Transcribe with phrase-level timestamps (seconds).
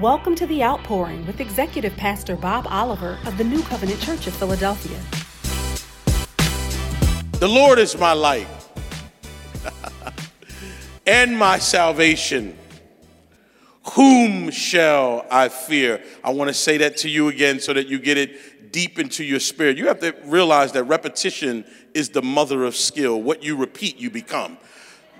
[0.00, 4.32] Welcome to The Outpouring with Executive Pastor Bob Oliver of the New Covenant Church of
[4.32, 4.98] Philadelphia.
[7.32, 8.48] The Lord is my light
[11.06, 12.56] and my salvation.
[13.92, 16.02] Whom shall I fear?
[16.24, 19.22] I want to say that to you again so that you get it deep into
[19.22, 19.76] your spirit.
[19.76, 23.20] You have to realize that repetition is the mother of skill.
[23.20, 24.56] What you repeat, you become.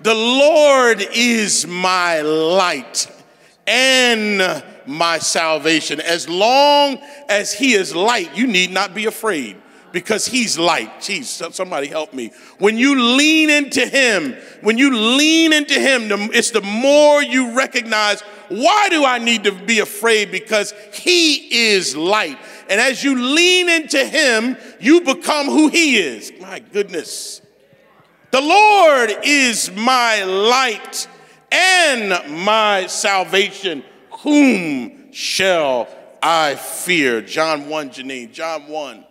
[0.01, 3.07] The Lord is my light
[3.67, 6.01] and my salvation.
[6.01, 6.99] As long
[7.29, 9.57] as He is light, you need not be afraid
[9.91, 10.89] because He's light.
[10.99, 12.31] Jeez, somebody help me.
[12.59, 18.21] When you lean into Him, when you lean into Him, it's the more you recognize
[18.49, 20.31] why do I need to be afraid?
[20.31, 22.37] Because He is light.
[22.69, 26.31] And as you lean into Him, you become who He is.
[26.41, 27.41] My goodness.
[28.31, 31.07] The Lord is my light
[31.53, 33.83] and my salvation.
[34.19, 35.87] Whom shall
[36.21, 37.21] I fear?
[37.21, 38.33] John 1, Janine.
[38.33, 39.05] John 1.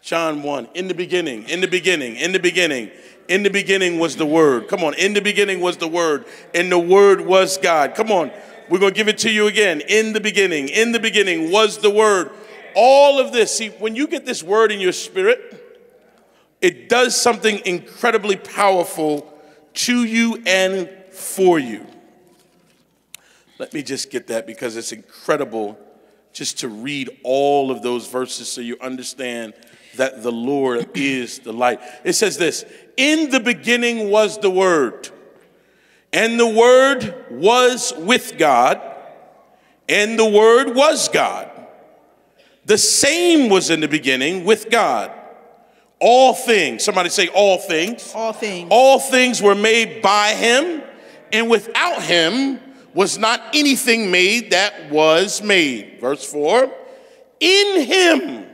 [0.00, 0.68] John 1.
[0.74, 2.90] In the beginning, in the beginning, in the beginning,
[3.28, 4.68] in the beginning was the Word.
[4.68, 4.94] Come on.
[4.94, 7.94] In the beginning was the Word, and the Word was God.
[7.94, 8.30] Come on.
[8.68, 9.82] We're going to give it to you again.
[9.88, 12.30] In the beginning, in the beginning was the Word.
[12.76, 15.56] All of this, see, when you get this Word in your spirit,
[16.60, 19.32] it does something incredibly powerful
[19.72, 20.88] to you and
[21.20, 21.86] for you.
[23.58, 25.78] Let me just get that because it's incredible
[26.32, 29.52] just to read all of those verses so you understand
[29.96, 31.80] that the Lord is the light.
[32.04, 32.64] It says this
[32.96, 35.10] In the beginning was the Word,
[36.12, 38.80] and the Word was with God,
[39.88, 41.50] and the Word was God.
[42.64, 45.12] The same was in the beginning with God.
[45.98, 48.12] All things, somebody say, all things.
[48.14, 48.68] All things.
[48.70, 50.82] All things were made by him,
[51.32, 52.60] and without him
[52.94, 55.98] was not anything made that was made.
[56.00, 56.72] Verse 4
[57.40, 58.46] In him,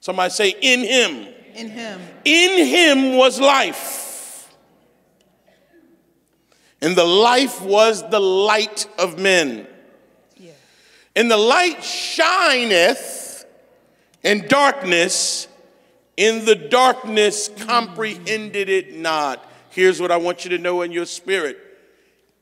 [0.00, 1.34] somebody say, in him.
[1.54, 2.00] In him.
[2.24, 4.48] In him was life.
[6.82, 9.66] And the life was the light of men.
[10.36, 10.52] Yeah.
[11.14, 13.44] And the light shineth
[14.22, 15.48] in darkness
[16.20, 17.66] in the darkness mm.
[17.66, 19.49] comprehended it not.
[19.70, 21.58] Here's what I want you to know in your spirit.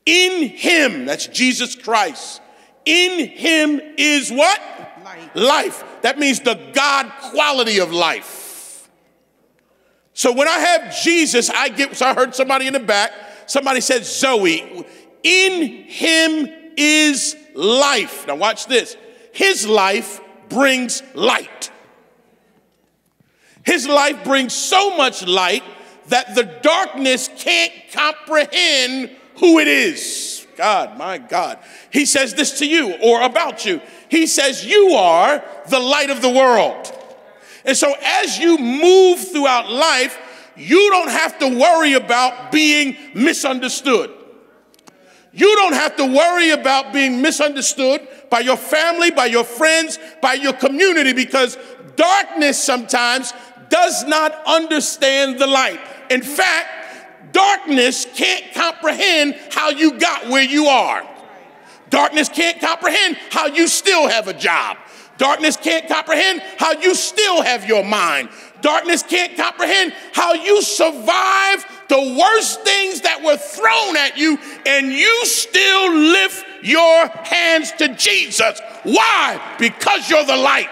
[0.05, 2.41] In him, that's Jesus Christ,
[2.85, 4.59] in him is what?
[5.03, 5.35] Life.
[5.35, 5.83] life.
[6.01, 8.89] That means the God quality of life.
[10.13, 13.11] So when I have Jesus, I get, so I heard somebody in the back,
[13.45, 14.85] somebody said, Zoe,
[15.23, 18.27] in him is life.
[18.27, 18.97] Now watch this.
[19.31, 20.19] His life
[20.49, 21.71] brings light.
[23.65, 25.63] His life brings so much light
[26.09, 30.45] that the darkness can't comprehend who it is.
[30.57, 31.59] God, my God.
[31.89, 33.81] He says this to you or about you.
[34.09, 36.93] He says, You are the light of the world.
[37.63, 40.19] And so as you move throughout life,
[40.57, 44.11] you don't have to worry about being misunderstood.
[45.31, 50.33] You don't have to worry about being misunderstood by your family, by your friends, by
[50.33, 51.57] your community, because
[51.95, 53.33] darkness sometimes
[53.69, 55.79] does not understand the light.
[56.09, 61.07] In fact, darkness can't comprehend how you got where you are.
[61.89, 64.77] Darkness can't comprehend how you still have a job.
[65.17, 68.29] Darkness can't comprehend how you still have your mind.
[68.61, 74.91] Darkness can't comprehend how you survive the worst things that were thrown at you and
[74.91, 78.61] you still lift your hands to Jesus.
[78.83, 79.55] Why?
[79.59, 80.69] Because you're the light.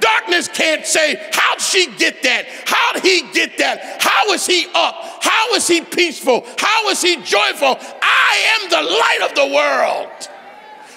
[0.00, 2.46] Darkness can't say, How'd she get that?
[2.66, 4.00] How'd he get that?
[4.00, 5.22] How is he up?
[5.22, 6.46] How is he peaceful?
[6.58, 7.76] How is he joyful?
[8.02, 10.28] I am the light of the world.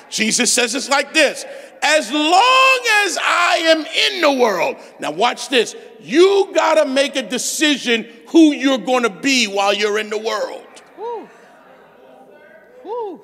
[0.10, 1.46] Jesus says it's like this
[1.82, 4.78] as long as I am in the world.
[5.00, 5.76] Now, watch this.
[6.00, 10.18] You got to make a decision who you're going to be while you're in the
[10.18, 10.66] world.
[10.98, 11.28] Woo.
[12.86, 13.22] Woo.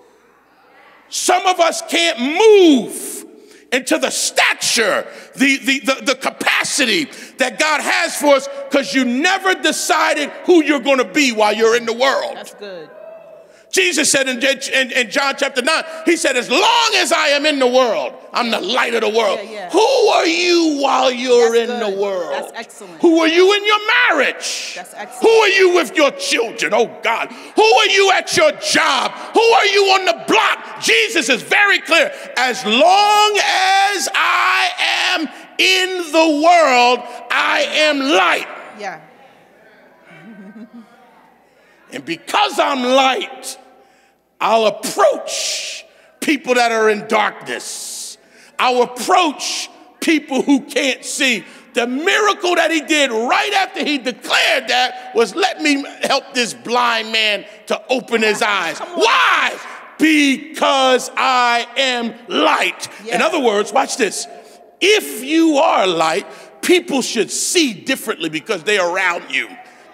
[1.10, 3.27] Some of us can't move
[3.72, 5.06] into the stature,
[5.36, 7.06] the, the, the, the, capacity
[7.38, 11.54] that God has for us because you never decided who you're going to be while
[11.54, 12.36] you're in the world.
[12.36, 12.90] That's good.
[13.78, 17.46] Jesus said in, in, in, John chapter 9, He said, As long as I am
[17.46, 19.40] in the world, I'm the light of the world.
[19.44, 19.70] Yeah, yeah.
[19.70, 21.94] Who are you while you're That's in good.
[21.94, 22.32] the world?
[22.32, 23.00] That's excellent.
[23.04, 24.74] Who are you in your marriage?
[24.76, 25.22] That's excellent.
[25.22, 26.74] Who are you with your children?
[26.74, 27.32] Oh God.
[27.32, 29.12] Who are you at your job?
[29.12, 30.82] Who are you on the block?
[30.82, 32.12] Jesus is very clear.
[32.36, 34.72] As long as I
[35.14, 35.28] am
[35.60, 38.48] in the world, I am light.
[38.80, 39.02] Yeah.
[41.92, 43.58] And because I'm light,
[44.40, 45.86] I'll approach
[46.20, 48.18] people that are in darkness.
[48.60, 49.70] I'll approach
[50.00, 51.44] people who can't see.
[51.74, 56.54] The miracle that he did right after he declared that was let me help this
[56.54, 58.80] blind man to open his eyes.
[58.80, 59.60] Why?
[60.00, 62.88] Because I am light.
[63.04, 63.16] Yeah.
[63.16, 64.28] In other words, watch this.
[64.80, 66.26] If you are light,
[66.62, 69.48] people should see differently because they're around you.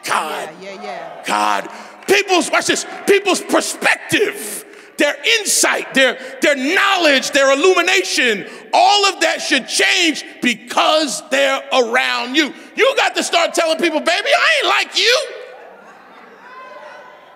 [0.04, 0.50] God.
[0.62, 1.24] Yeah, yeah, yeah.
[1.25, 1.69] God.
[2.07, 4.65] People's, watch this, people's perspective,
[4.97, 12.35] their insight, their, their knowledge, their illumination, all of that should change because they're around
[12.35, 12.53] you.
[12.75, 15.27] You got to start telling people, baby, I ain't like you.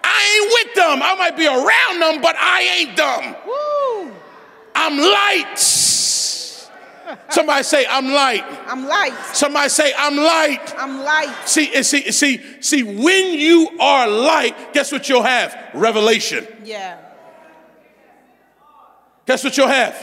[0.03, 1.03] I ain't with them.
[1.03, 3.35] I might be around them, but I ain't them.
[3.45, 4.15] Woo.
[4.73, 5.96] I'm light.
[7.29, 8.43] Somebody say, I'm light.
[8.67, 9.13] I'm light.
[9.33, 10.73] Somebody say, I'm light.
[10.77, 11.35] I'm light.
[11.45, 15.55] See, see, see, see, when you are light, guess what you'll have?
[15.73, 16.45] Revelation.
[16.63, 16.99] Yeah.
[19.25, 19.93] Guess what you'll have?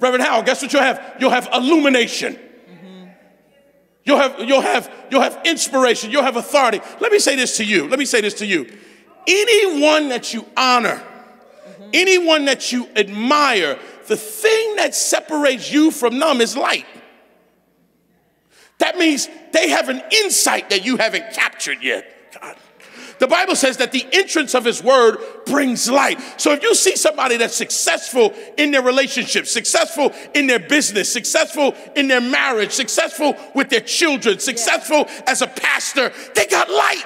[0.00, 1.16] Reverend Howell, guess what you'll have?
[1.20, 2.34] You'll have illumination.
[2.34, 3.06] Mm-hmm.
[4.04, 6.10] You'll have, you'll have, you'll have inspiration.
[6.10, 6.80] You'll have authority.
[7.00, 7.86] Let me say this to you.
[7.86, 8.66] Let me say this to you.
[9.26, 11.90] Anyone that you honor, mm-hmm.
[11.92, 16.86] anyone that you admire, the thing that separates you from them is light.
[18.78, 22.32] That means they have an insight that you haven't captured yet.
[22.40, 22.56] God.
[23.20, 26.18] The Bible says that the entrance of his word brings light.
[26.40, 31.74] So if you see somebody that's successful in their relationship, successful in their business, successful
[31.94, 37.04] in their marriage, successful with their children, successful as a pastor, they got light.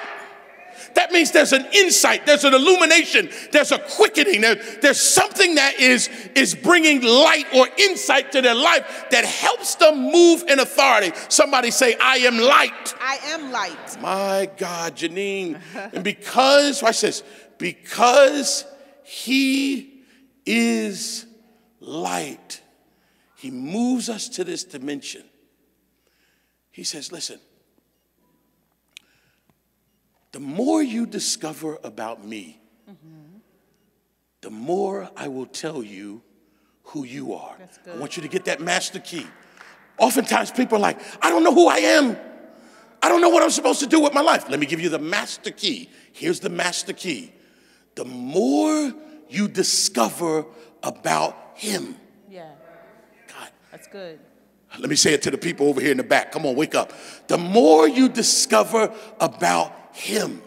[0.95, 5.79] That means there's an insight, there's an illumination, there's a quickening, there, there's something that
[5.79, 11.11] is, is bringing light or insight to their life that helps them move in authority.
[11.27, 12.95] Somebody say, I am light.
[12.99, 14.01] I am light.
[14.01, 15.61] My God, Janine.
[15.93, 17.23] and because, watch this,
[17.57, 18.65] because
[19.03, 20.01] he
[20.45, 21.25] is
[21.79, 22.61] light,
[23.35, 25.23] he moves us to this dimension.
[26.71, 27.39] He says, listen,
[30.35, 32.59] the more you discover about me,
[32.91, 33.37] mm-hmm.
[34.41, 36.23] the more I will tell you
[36.83, 37.55] who you are.
[37.89, 39.25] I want you to get that master key.
[39.97, 42.17] Oftentimes people are like, I don't know who I am.
[43.01, 44.49] I don't know what I'm supposed to do with my life.
[44.49, 45.89] Let me give you the master key.
[46.11, 47.31] Here's the master key.
[47.95, 48.93] The more
[49.29, 50.47] you discover
[50.83, 51.95] about him.
[52.29, 52.51] Yeah.
[53.29, 53.51] God.
[53.71, 54.19] That's good.
[54.77, 56.33] Let me say it to the people over here in the back.
[56.33, 56.91] Come on, wake up.
[57.27, 60.41] The more you discover about him.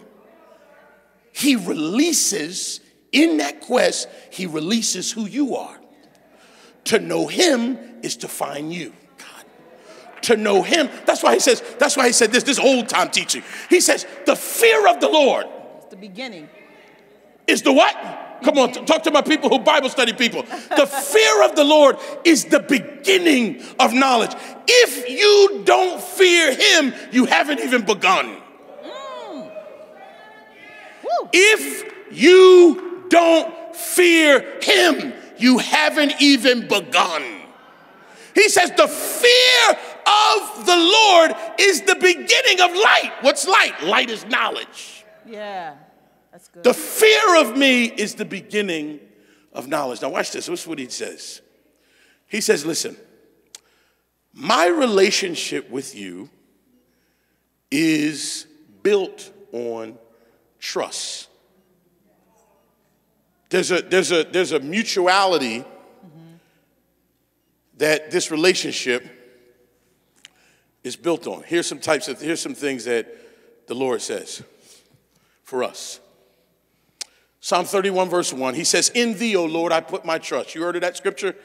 [1.31, 2.79] He releases,
[3.11, 5.77] in that quest, he releases who you are.
[6.85, 8.93] To know him is to find you.
[9.17, 9.45] God.
[10.23, 13.09] To know him, that's why he says, that's why he said this, this old time
[13.09, 13.43] teaching.
[13.69, 15.45] He says, the fear of the Lord.
[15.77, 16.49] It's the beginning.
[17.47, 17.95] Is the what?
[18.43, 20.43] Come on, talk to my people who Bible study people.
[20.43, 24.31] The fear of the Lord is the beginning of knowledge.
[24.67, 28.41] If you don't fear him, you haven't even begun.
[31.33, 37.23] If you don't fear him, you haven't even begun.
[38.35, 43.11] He says, The fear of the Lord is the beginning of light.
[43.21, 43.83] What's light?
[43.83, 45.05] Light is knowledge.
[45.25, 45.75] Yeah,
[46.31, 46.63] that's good.
[46.63, 48.99] The fear of me is the beginning
[49.53, 50.01] of knowledge.
[50.01, 50.47] Now, watch this.
[50.47, 51.41] This is what he says.
[52.27, 52.95] He says, Listen,
[54.33, 56.29] my relationship with you
[57.71, 58.47] is
[58.83, 59.97] built on
[60.59, 61.27] trust.
[63.49, 66.35] There's a, there's a, there's a mutuality mm-hmm.
[67.77, 69.07] that this relationship
[70.83, 71.43] is built on.
[71.43, 73.07] Here's some types of, here's some things that
[73.67, 74.43] the Lord says
[75.43, 75.99] for us.
[77.41, 80.53] Psalm 31, verse 1, he says, In thee, O Lord, I put my trust.
[80.53, 81.35] You heard of that scripture?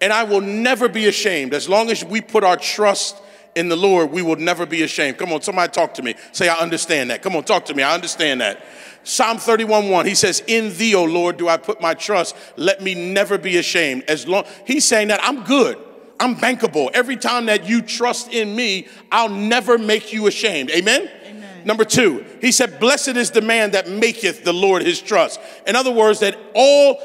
[0.00, 1.52] And I will never be ashamed.
[1.52, 3.16] As long as we put our trust
[3.54, 5.18] in the Lord, we will never be ashamed.
[5.18, 6.14] Come on, somebody talk to me.
[6.32, 7.22] Say, I understand that.
[7.22, 7.82] Come on, talk to me.
[7.82, 8.62] I understand that.
[9.02, 12.36] Psalm 31 1, he says, In thee, O Lord, do I put my trust.
[12.56, 14.04] Let me never be ashamed.
[14.08, 15.78] As long he's saying that I'm good.
[16.20, 16.90] I'm bankable.
[16.92, 20.70] Every time that you trust in me, I'll never make you ashamed.
[20.70, 21.08] Amen?
[21.24, 21.62] Amen?
[21.64, 25.40] Number two, he said, Blessed is the man that maketh the Lord his trust.
[25.66, 27.00] In other words, that all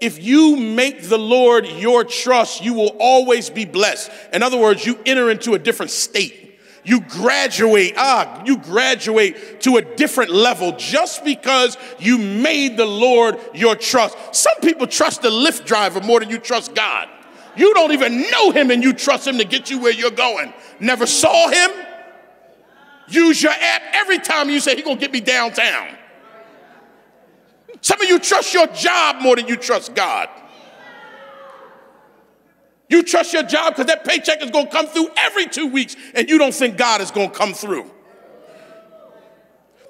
[0.00, 4.10] if you make the Lord your trust, you will always be blessed.
[4.32, 6.44] In other words, you enter into a different state.
[6.84, 13.38] You graduate, ah, you graduate to a different level just because you made the Lord
[13.52, 14.16] your trust.
[14.34, 17.08] Some people trust the Lyft driver more than you trust God.
[17.56, 20.54] You don't even know him and you trust him to get you where you're going.
[20.80, 21.70] Never saw him.
[23.08, 25.97] Use your app every time you say, He gonna get me downtown.
[27.80, 30.28] Some of you trust your job more than you trust God.
[32.88, 35.94] You trust your job because that paycheck is going to come through every two weeks
[36.14, 37.90] and you don't think God is going to come through.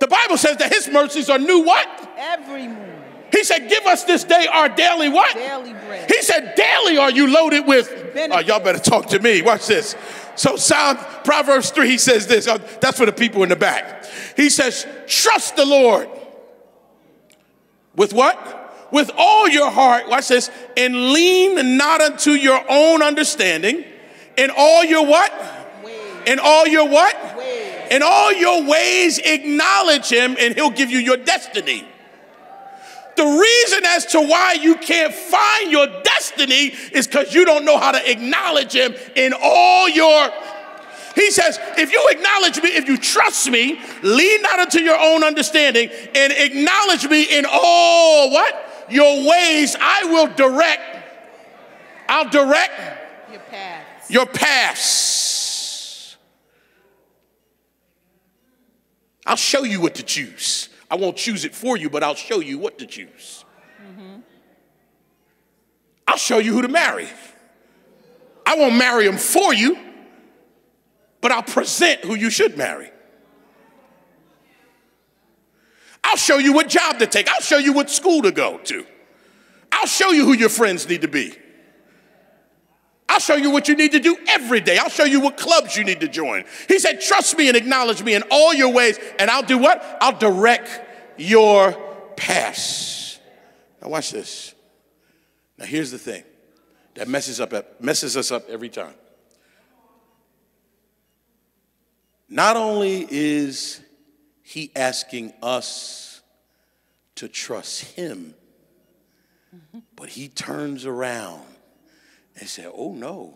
[0.01, 2.11] The Bible says that his mercies are new what?
[2.17, 2.95] Every morning.
[3.31, 5.35] He said, give us this day our daily what?
[5.35, 6.11] Daily bread.
[6.11, 7.93] He said, daily are you loaded with.
[8.17, 9.43] Oh, y'all better talk to me.
[9.43, 9.97] Watch this.
[10.35, 12.49] So Psalm, Proverbs 3, he says this.
[12.49, 14.07] Oh, that's for the people in the back.
[14.37, 16.09] He says, trust the Lord.
[17.99, 18.89] With what?
[18.91, 23.85] With all your heart, watch this, and lean not unto your own understanding.
[24.39, 25.31] In all your what?
[25.85, 25.99] Ways.
[26.27, 27.37] In all your what?
[27.37, 27.89] Ways.
[27.91, 31.85] In all your ways, acknowledge him, and he'll give you your destiny.
[33.17, 37.77] The reason as to why you can't find your destiny is because you don't know
[37.79, 40.31] how to acknowledge him in all your.
[41.19, 45.25] He says, if you acknowledge me, if you trust me, lean not unto your own
[45.25, 48.87] understanding, and acknowledge me in all what?
[48.89, 50.81] Your ways, I will direct.
[52.09, 54.11] I'll direct Your paths.
[54.11, 56.17] your paths.
[59.27, 60.69] I'll show you what to choose.
[60.89, 63.45] I won't choose it for you, but I'll show you what to choose.
[63.83, 64.21] Mm-hmm.
[66.07, 67.09] I'll show you who to marry.
[68.47, 69.77] I won't marry him for you,
[71.21, 72.91] but I'll present who you should marry.
[76.05, 77.29] I'll show you what job to take.
[77.29, 78.87] I'll show you what school to go to.
[79.71, 81.35] I'll show you who your friends need to be.
[83.09, 84.79] I'll show you what you need to do every day.
[84.79, 86.45] I'll show you what clubs you need to join.
[86.69, 89.83] He said, Trust me and acknowledge me in all your ways, and I'll do what?
[90.01, 90.71] I'll direct
[91.19, 91.73] your
[92.17, 93.19] paths.
[93.83, 94.55] Now, watch this.
[95.57, 96.23] Now, here's the thing
[96.95, 98.95] that messes, up, messes us up every time.
[102.29, 103.81] Not only is
[104.43, 106.21] he asking us
[107.15, 108.35] to trust him,
[109.97, 111.45] but he turns around
[112.39, 113.35] and said, Oh no,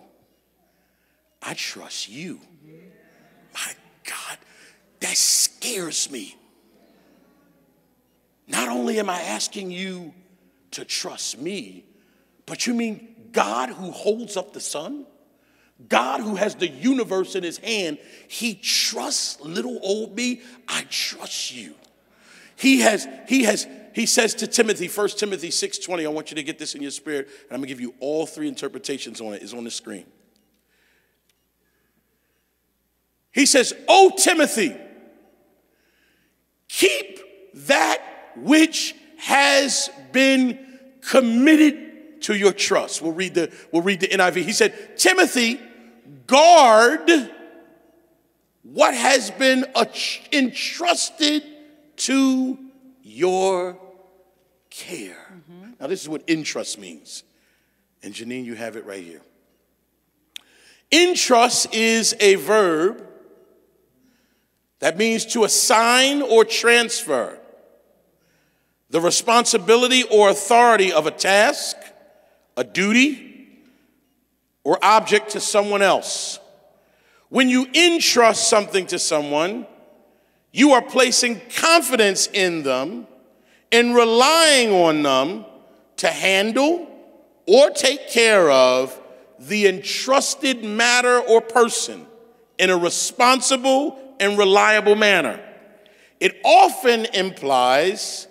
[1.41, 2.41] I trust you.
[3.55, 3.73] My
[4.05, 4.39] God,
[5.01, 6.37] that scares me.
[8.47, 10.13] Not only am I asking you
[10.73, 11.85] to trust me,
[12.47, 15.07] but you mean God who holds up the sun?
[15.89, 17.99] God who has the universe in his hand,
[18.29, 20.43] he trusts little old me.
[20.69, 21.75] I trust you.
[22.57, 26.43] He has, he has, he says to Timothy, 1 Timothy 6:20, I want you to
[26.43, 29.43] get this in your spirit, and I'm gonna give you all three interpretations on it,
[29.43, 30.07] is on the screen.
[33.33, 34.77] He says, Oh Timothy,
[36.69, 37.21] keep
[37.55, 38.03] that
[38.37, 40.59] which has been
[41.01, 43.03] committed to your trust.
[43.03, 44.45] We'll read the, we'll read the NIV.
[44.45, 45.61] He said, Timothy,
[46.27, 47.11] guard
[48.63, 49.65] what has been
[50.33, 51.45] entrusted
[51.97, 52.59] to
[53.03, 53.79] your
[54.71, 55.27] care.
[55.33, 55.73] Mm-hmm.
[55.81, 57.25] Now, this is what entrust means.
[58.03, 59.21] And Janine, you have it right here.
[60.91, 63.07] Entrust is a verb
[64.81, 67.39] that means to assign or transfer
[68.91, 71.77] the responsibility or authority of a task,
[72.57, 73.32] a duty,
[74.65, 76.39] or object to someone else.
[77.29, 79.67] When you entrust something to someone,
[80.53, 83.07] you are placing confidence in them
[83.71, 85.47] and relying on them
[85.97, 86.89] to handle
[87.47, 88.99] or take care of
[89.39, 92.07] the entrusted matter or person
[92.59, 95.41] in a responsible and reliable manner.
[96.21, 98.29] It often implies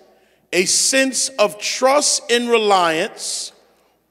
[0.53, 3.51] a sense of trust and reliance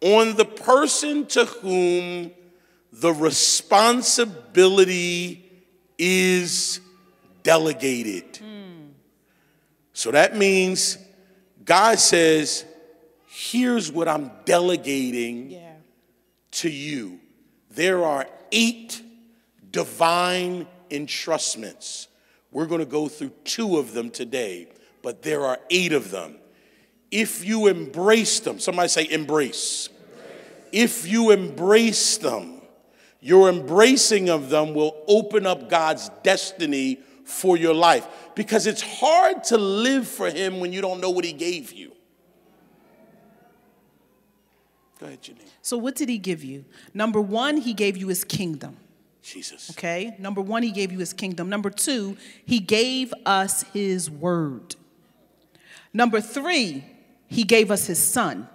[0.01, 2.31] on the person to whom
[2.93, 5.45] the responsibility
[5.99, 6.81] is
[7.43, 8.39] delegated.
[9.93, 10.97] So that means
[11.65, 12.65] God says,
[13.27, 15.73] here's what I'm delegating Yeah.
[16.53, 17.21] to you.
[17.71, 19.03] There are eight
[19.71, 22.07] divine entrustments.
[22.51, 24.69] We're going to go through two of them today,
[25.03, 26.40] but there are eight of them.
[27.11, 29.89] If you embrace them, somebody say embrace.
[30.73, 32.61] If you embrace them,
[33.21, 39.45] your embracing of them will open up God's destiny for your life because it's hard
[39.45, 41.93] to live for Him when you don't know what He gave you.
[45.01, 45.49] Go ahead, Janine.
[45.63, 46.67] So, what did he give you?
[46.93, 48.77] Number one, he gave you his kingdom.
[49.23, 49.71] Jesus.
[49.71, 50.15] Okay?
[50.19, 51.49] Number one, he gave you his kingdom.
[51.49, 54.77] Number two, he gave us his word.
[55.95, 56.85] Number three,
[57.31, 58.49] he gave us his son.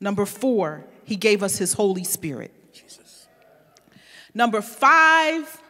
[0.00, 2.52] Number four, he gave us his Holy Spirit.
[2.72, 3.26] Jesus.
[4.34, 5.62] Number five,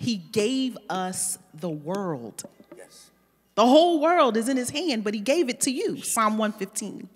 [0.00, 2.42] he gave us the world.
[2.76, 3.10] Yes.
[3.54, 6.00] The whole world is in his hand, but he gave it to you.
[6.02, 7.08] Psalm 115.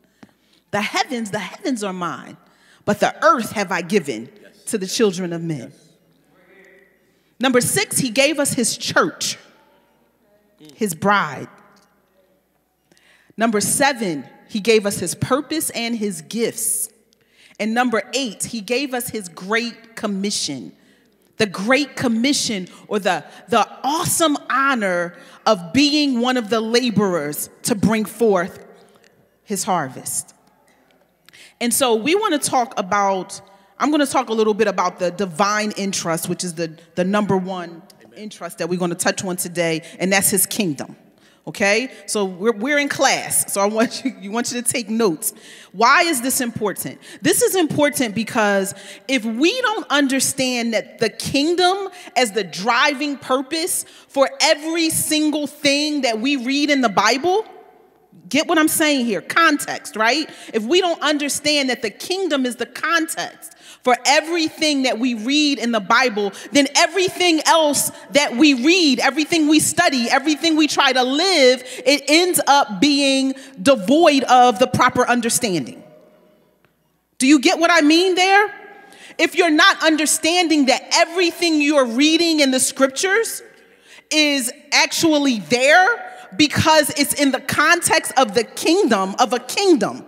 [0.71, 2.37] The heavens, the heavens are mine,
[2.85, 4.29] but the earth have I given
[4.67, 5.73] to the children of men.
[7.41, 9.39] Number six, he gave us his church,
[10.75, 11.49] his bride.
[13.39, 16.91] Number seven, he gave us his purpose and his gifts.
[17.61, 20.73] And number eight, he gave us his great commission.
[21.37, 25.17] The great commission or the, the awesome honor
[25.47, 28.67] of being one of the laborers to bring forth
[29.45, 30.35] his harvest.
[31.61, 33.41] And so we want to talk about,
[33.79, 37.05] I'm going to talk a little bit about the divine interest, which is the, the
[37.05, 37.83] number one
[38.17, 40.97] interest that we're going to touch on today, and that's his kingdom.
[41.49, 41.91] Okay?
[42.05, 43.51] So we're, we're in class.
[43.53, 45.33] So I want you, you want you to take notes.
[45.73, 47.01] Why is this important?
[47.23, 48.75] This is important because
[49.09, 56.03] if we don't understand that the kingdom as the driving purpose for every single thing
[56.03, 57.47] that we read in the Bible,
[58.29, 59.21] Get what I'm saying here?
[59.21, 60.29] Context, right?
[60.53, 65.59] If we don't understand that the kingdom is the context for everything that we read
[65.59, 70.93] in the Bible, then everything else that we read, everything we study, everything we try
[70.93, 75.83] to live, it ends up being devoid of the proper understanding.
[77.19, 78.53] Do you get what I mean there?
[79.19, 83.43] If you're not understanding that everything you're reading in the scriptures
[84.11, 86.05] is actually there,
[86.37, 90.05] because it's in the context of the kingdom, of a kingdom.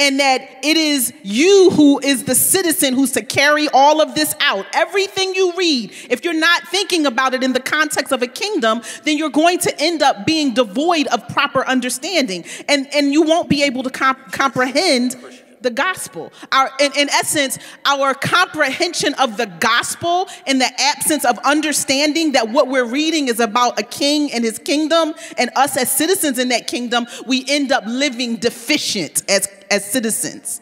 [0.00, 4.32] And that it is you who is the citizen who's to carry all of this
[4.38, 4.64] out.
[4.72, 8.82] Everything you read, if you're not thinking about it in the context of a kingdom,
[9.02, 12.44] then you're going to end up being devoid of proper understanding.
[12.68, 15.16] And, and you won't be able to comp- comprehend
[15.60, 16.32] the gospel.
[16.52, 22.48] Our, in, in essence, our comprehension of the gospel in the absence of understanding that
[22.48, 26.48] what we're reading is about a king and his kingdom and us as citizens in
[26.48, 30.60] that kingdom, we end up living deficient as, as citizens,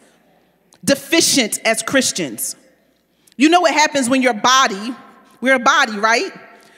[0.83, 2.55] deficient as Christians.
[3.37, 4.95] You know what happens when your body,
[5.41, 6.31] we're a body, right?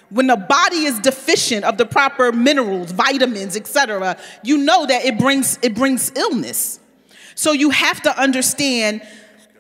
[0.09, 5.17] when the body is deficient of the proper minerals vitamins etc you know that it
[5.19, 6.79] brings it brings illness
[7.39, 9.01] so you have to understand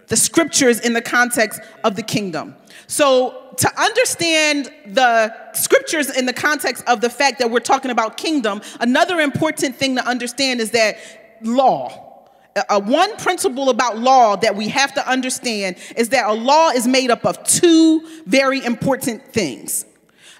[0.07, 2.57] the scriptures in the context of the kingdom.
[2.87, 8.17] So, to understand the scriptures in the context of the fact that we're talking about
[8.17, 10.97] kingdom, another important thing to understand is that
[11.41, 12.27] law.
[12.69, 16.85] A one principle about law that we have to understand is that a law is
[16.85, 19.85] made up of two very important things.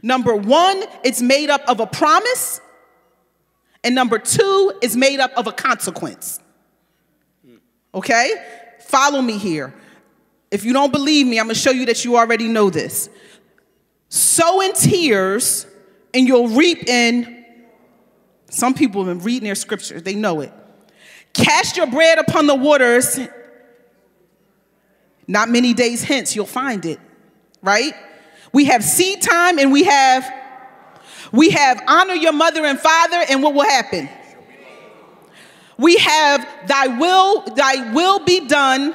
[0.03, 2.59] Number one, it's made up of a promise,
[3.81, 6.41] and number two, is made up of a consequence.
[7.93, 8.33] Okay?
[8.81, 9.73] Follow me here.
[10.51, 13.09] If you don't believe me, I'm to show you that you already know this.
[14.09, 15.67] Sow in tears,
[16.13, 17.45] and you'll reap in.
[18.49, 20.51] Some people have been reading their scriptures, they know it.
[21.33, 23.19] Cast your bread upon the waters.
[25.27, 26.99] Not many days hence, you'll find it,
[27.61, 27.93] right?
[28.51, 30.33] We have seed time and we have
[31.31, 34.09] we have honor your mother and father, and what will happen?
[35.79, 38.93] We have thy will, thy will be done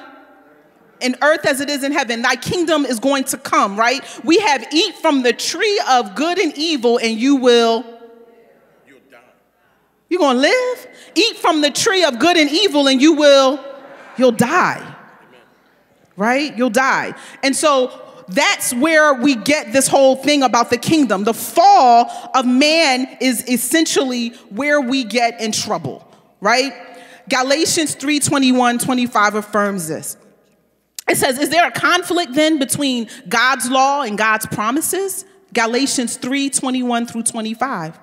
[1.01, 2.20] in earth as it is in heaven.
[2.20, 4.05] Thy kingdom is going to come, right?
[4.23, 7.85] We have eat from the tree of good and evil, and you will.
[8.87, 9.18] You'll die.
[10.11, 10.87] You're gonna live?
[11.14, 13.64] Eat from the tree of good and evil, and you will.
[14.18, 14.94] You'll die.
[16.18, 16.55] Right?
[16.55, 17.14] You'll die.
[17.42, 21.25] And so that's where we get this whole thing about the kingdom.
[21.25, 26.07] The fall of man is essentially where we get in trouble
[26.44, 26.74] right?
[27.28, 30.18] Galatians 3 21, 25 affirms this.
[31.09, 35.24] It says, Is there a conflict then between God's law and God's promises?
[35.54, 37.98] Galatians 3 21 through 25.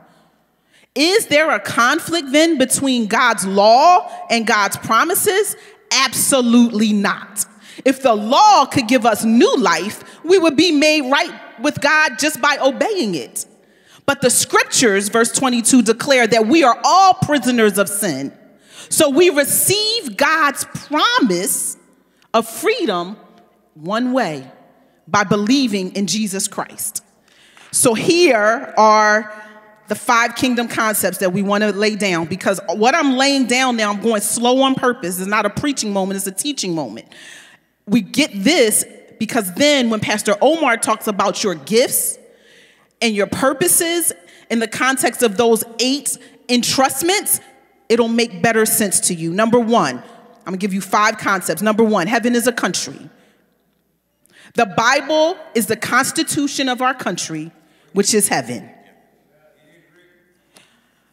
[0.96, 5.56] Is there a conflict then between God's law and God's promises?
[5.92, 7.46] Absolutely not.
[7.86, 12.18] If the law could give us new life, we would be made right with God
[12.20, 13.46] just by obeying it.
[14.06, 18.34] But the scriptures, verse 22, declare that we are all prisoners of sin.
[18.90, 21.78] So we receive God's promise
[22.34, 23.18] of freedom
[23.74, 24.50] one way
[25.08, 27.04] by believing in Jesus Christ.
[27.72, 29.34] So here are
[29.88, 33.76] the five kingdom concepts that we want to lay down because what I'm laying down
[33.76, 35.20] now, I'm going slow on purpose.
[35.20, 37.08] It's not a preaching moment, it's a teaching moment.
[37.88, 38.86] We get this
[39.20, 42.18] because then when Pastor Omar talks about your gifts,
[43.02, 44.14] and your purposes
[44.50, 47.40] in the context of those eight entrustments,
[47.90, 49.34] it'll make better sense to you.
[49.34, 51.62] Number one, I'm gonna give you five concepts.
[51.62, 53.10] Number one, heaven is a country.
[54.56, 57.52] The Bible is the constitution of our country,
[57.94, 58.70] which is heaven.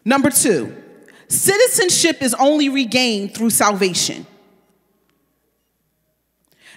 [0.05, 0.75] Number two,
[1.29, 4.27] citizenship is only regained through salvation.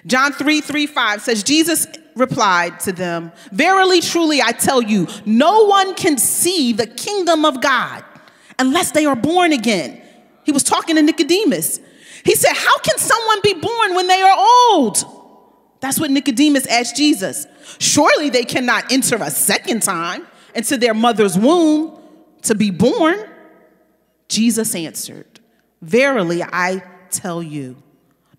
[0.05, 5.65] John 3 3 5 says, Jesus replied to them, Verily, truly, I tell you, no
[5.65, 8.03] one can see the kingdom of God
[8.59, 10.01] unless they are born again.
[10.43, 11.79] He was talking to Nicodemus.
[12.23, 15.03] He said, How can someone be born when they are old?
[15.79, 17.47] That's what Nicodemus asked Jesus.
[17.79, 21.99] Surely they cannot enter a second time into their mother's womb
[22.43, 23.17] to be born.
[24.27, 25.39] Jesus answered,
[25.81, 27.81] Verily, I tell you,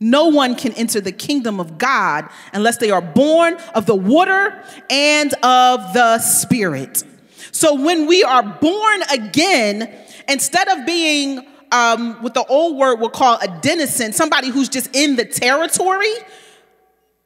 [0.03, 4.63] no one can enter the kingdom of God unless they are born of the water
[4.91, 7.05] and of the Spirit.
[7.53, 9.95] So when we are born again,
[10.29, 14.95] instead of being um, what the old word will call a denizen, somebody who's just
[14.95, 16.13] in the territory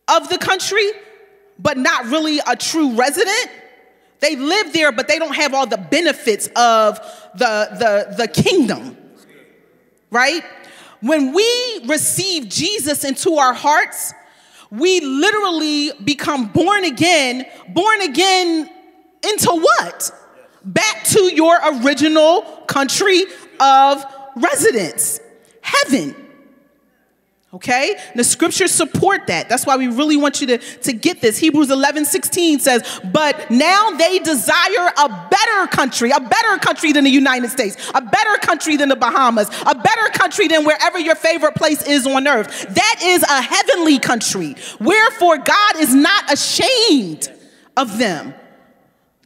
[0.08, 0.86] of the country,
[1.58, 3.50] but not really a true resident.
[4.20, 6.98] They live there, but they don't have all the benefits of
[7.34, 8.96] the, the, the kingdom,
[10.10, 10.42] right?
[11.00, 14.12] When we receive Jesus into our hearts,
[14.70, 17.46] we literally become born again.
[17.68, 18.70] Born again
[19.28, 20.10] into what?
[20.64, 23.24] Back to your original country
[23.60, 24.04] of
[24.36, 25.20] residence,
[25.60, 26.25] heaven.
[27.54, 27.96] Okay?
[28.16, 29.48] The scriptures support that.
[29.48, 31.38] That's why we really want you to, to get this.
[31.38, 37.04] Hebrews 11 16 says, But now they desire a better country, a better country than
[37.04, 41.14] the United States, a better country than the Bahamas, a better country than wherever your
[41.14, 42.66] favorite place is on earth.
[42.68, 44.56] That is a heavenly country.
[44.80, 47.32] Wherefore, God is not ashamed
[47.76, 48.34] of them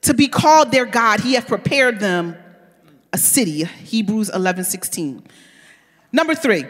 [0.02, 1.20] to be called their God.
[1.20, 2.37] He hath prepared them
[3.12, 3.64] a city.
[3.64, 5.26] Hebrews 11 16.
[6.12, 6.64] Number three,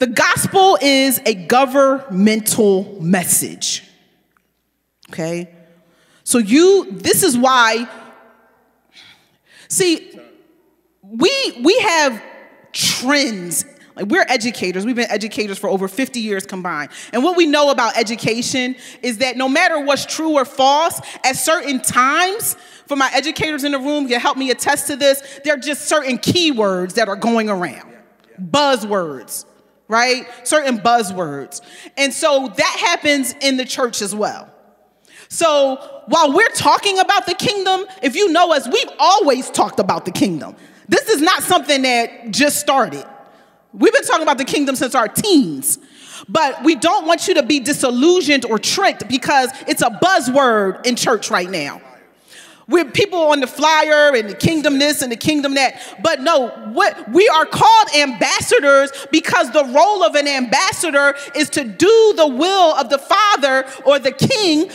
[0.00, 3.84] the gospel is a governmental message.
[5.10, 5.50] Okay?
[6.24, 7.86] So you this is why
[9.68, 10.18] see
[11.02, 11.30] we
[11.62, 12.22] we have
[12.72, 14.86] trends like we're educators.
[14.86, 16.92] We've been educators for over 50 years combined.
[17.12, 21.36] And what we know about education is that no matter what's true or false, at
[21.36, 22.54] certain times,
[22.86, 25.88] for my educators in the room, you help me attest to this, there are just
[25.88, 27.92] certain keywords that are going around.
[28.40, 29.44] Buzzwords
[29.90, 30.26] right?
[30.46, 31.60] Certain buzzwords.
[31.98, 34.48] And so that happens in the church as well.
[35.28, 40.04] So while we're talking about the kingdom, if you know us, we've always talked about
[40.04, 40.56] the kingdom.
[40.88, 43.04] This is not something that just started.
[43.72, 45.78] We've been talking about the kingdom since our teens.
[46.28, 50.94] But we don't want you to be disillusioned or tricked because it's a buzzword in
[50.94, 51.80] church right now.
[52.70, 55.82] We're people on the flyer and the kingdom this and the kingdom that.
[56.02, 61.64] But no, what we are called ambassadors because the role of an ambassador is to
[61.64, 64.70] do the will of the father or the king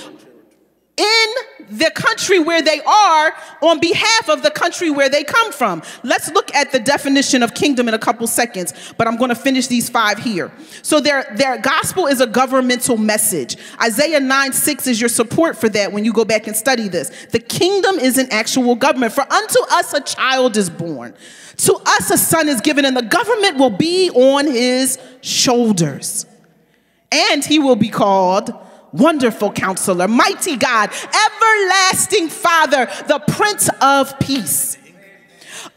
[0.97, 1.27] in
[1.69, 5.81] the country where they are on behalf of the country where they come from.
[6.03, 9.35] Let's look at the definition of kingdom in a couple seconds, but I'm going to
[9.35, 10.51] finish these five here.
[10.83, 13.57] So their their gospel is a governmental message.
[13.81, 17.09] Isaiah 9 6 is your support for that when you go back and study this.
[17.31, 19.13] The kingdom is an actual government.
[19.13, 21.13] For unto us a child is born.
[21.57, 26.25] To us a son is given, and the government will be on his shoulders.
[27.11, 28.53] And he will be called
[28.95, 34.77] Wonderful counselor, mighty God, everlasting Father, the Prince of Peace.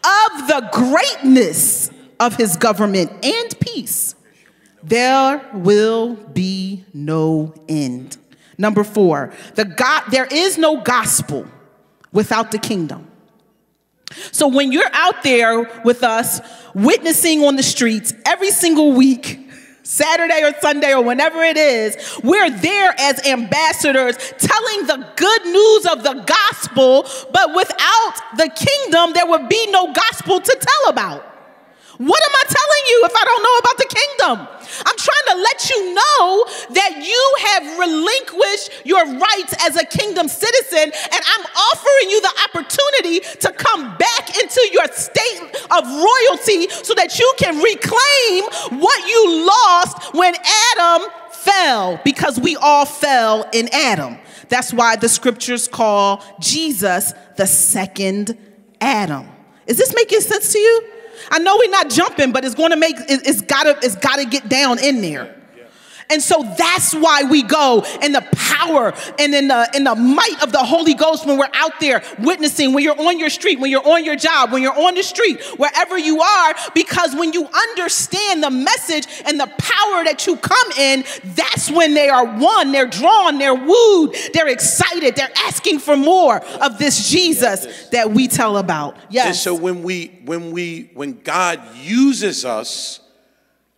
[0.04, 4.14] Of the greatness of his government and peace,
[4.84, 8.16] there will be no end.
[8.56, 11.46] Number four, the God, there is no gospel
[12.12, 13.10] without the kingdom.
[14.30, 16.40] So when you're out there with us
[16.72, 19.47] witnessing on the streets every single week,
[19.88, 25.86] Saturday or Sunday or whenever it is, we're there as ambassadors telling the good news
[25.86, 31.27] of the gospel, but without the kingdom, there would be no gospel to tell about.
[31.98, 34.36] What am I telling you if I don't know about the kingdom?
[34.86, 36.44] I'm trying to let you know
[36.78, 42.34] that you have relinquished your rights as a kingdom citizen, and I'm offering you the
[42.46, 49.08] opportunity to come back into your state of royalty so that you can reclaim what
[49.08, 50.34] you lost when
[50.76, 54.18] Adam fell, because we all fell in Adam.
[54.48, 58.38] That's why the scriptures call Jesus the second
[58.80, 59.26] Adam.
[59.66, 60.88] Is this making sense to you?
[61.30, 64.48] I know we're not jumping, but it's going to make it's gotta it's gotta get
[64.48, 65.37] down in there.
[66.10, 70.42] And so that's why we go in the power and in the in the might
[70.42, 73.70] of the Holy Ghost when we're out there witnessing, when you're on your street, when
[73.70, 77.46] you're on your job, when you're on the street, wherever you are, because when you
[77.46, 82.72] understand the message and the power that you come in, that's when they are one,
[82.72, 87.90] they're drawn, they're wooed, they're excited, they're asking for more of this Jesus yes.
[87.90, 88.96] that we tell about.
[89.10, 89.26] Yes.
[89.26, 93.00] And so when we when we when God uses us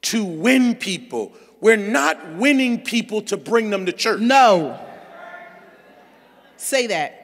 [0.02, 4.20] to win people we're not winning people to bring them to church.
[4.20, 4.80] No.
[6.56, 7.16] Say that.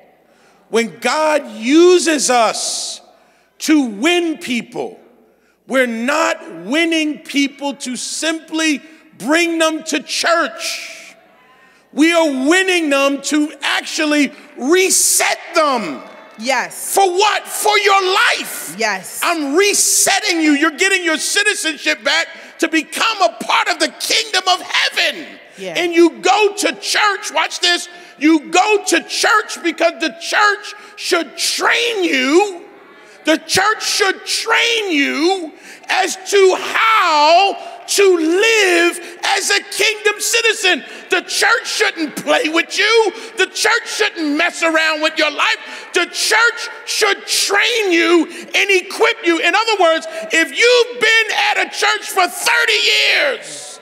[0.68, 3.00] When God uses us
[3.58, 5.00] to win people,
[5.66, 8.82] we're not winning people to simply
[9.18, 11.14] bring them to church.
[11.92, 16.02] We are winning them to actually reset them.
[16.38, 16.94] Yes.
[16.94, 17.46] For what?
[17.46, 18.74] For your life.
[18.78, 19.20] Yes.
[19.22, 20.52] I'm resetting you.
[20.52, 22.26] You're getting your citizenship back
[22.58, 25.26] to become a part of the kingdom of heaven.
[25.58, 25.74] Yeah.
[25.76, 27.88] And you go to church, watch this.
[28.18, 32.64] You go to church because the church should train you.
[33.24, 35.52] The church should train you
[35.88, 40.84] as to how to live as a kingdom citizen.
[41.10, 43.12] The church shouldn't play with you.
[43.38, 45.90] The church shouldn't mess around with your life.
[45.94, 49.38] The church should train you and equip you.
[49.38, 53.80] In other words, if you've been at a church for 30 years,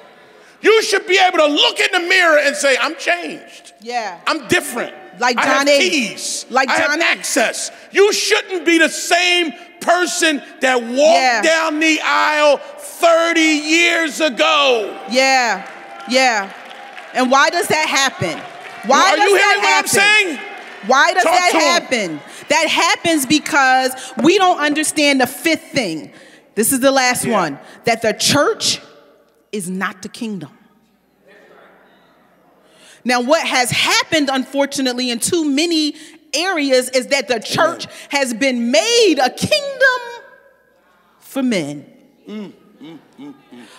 [0.60, 3.74] you should be able to look in the mirror and say, I'm changed.
[3.80, 4.18] Yeah.
[4.26, 4.94] I'm different.
[5.20, 6.46] Like I have John keys.
[6.50, 7.70] Like I have access.
[7.92, 9.52] You shouldn't be the same
[9.84, 11.42] person that walked Yeah.
[11.42, 14.98] down the aisle 30 years ago.
[15.10, 15.68] Yeah.
[16.08, 16.52] Yeah.
[17.14, 18.38] And why does that happen?
[18.86, 19.88] Why Are does you that hearing what I'm happen?
[19.88, 20.38] saying?
[20.86, 22.20] Why does Talk that happen?
[22.48, 23.92] That happens because
[24.22, 26.12] we don't understand the fifth thing.
[26.54, 27.32] This is the last Yeah.
[27.32, 28.80] one that the church
[29.52, 30.50] is not the kingdom.
[33.06, 35.94] Now, what has happened, unfortunately, in too many
[36.34, 40.22] areas is that the church has been made a kingdom
[41.18, 41.86] for men.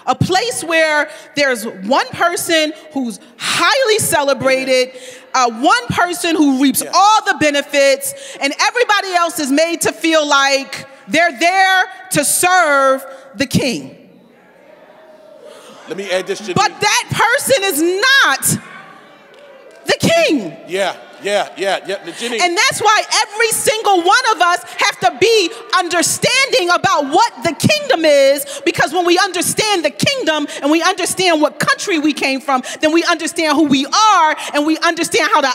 [0.08, 4.92] A place where there's one person who's highly celebrated,
[5.34, 6.92] uh, one person who reaps Yeah.
[6.94, 13.06] all the benefits, and everybody else is made to feel like they're there to serve
[13.36, 14.10] the king.
[15.88, 18.58] Let me add this to But that person is not
[19.86, 20.58] the king.
[20.68, 22.12] Yeah, yeah, yeah, yeah.
[22.12, 27.34] Jenny, And that's why every single one of us have to be understanding about what
[27.44, 32.14] the kingdom is because when we understand the kingdom and we understand what country we
[32.14, 35.52] came from, then we understand who we are and we understand how to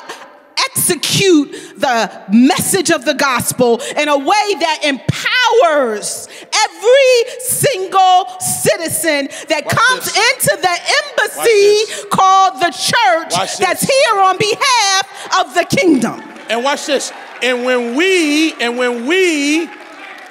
[0.71, 9.65] execute the message of the gospel in a way that empowers every single citizen that
[9.65, 10.17] Watch comes this.
[10.17, 16.21] into the embassy called the church that's here on behalf of the kingdom.
[16.49, 17.13] And watch this.
[17.43, 19.67] And when we, and when we,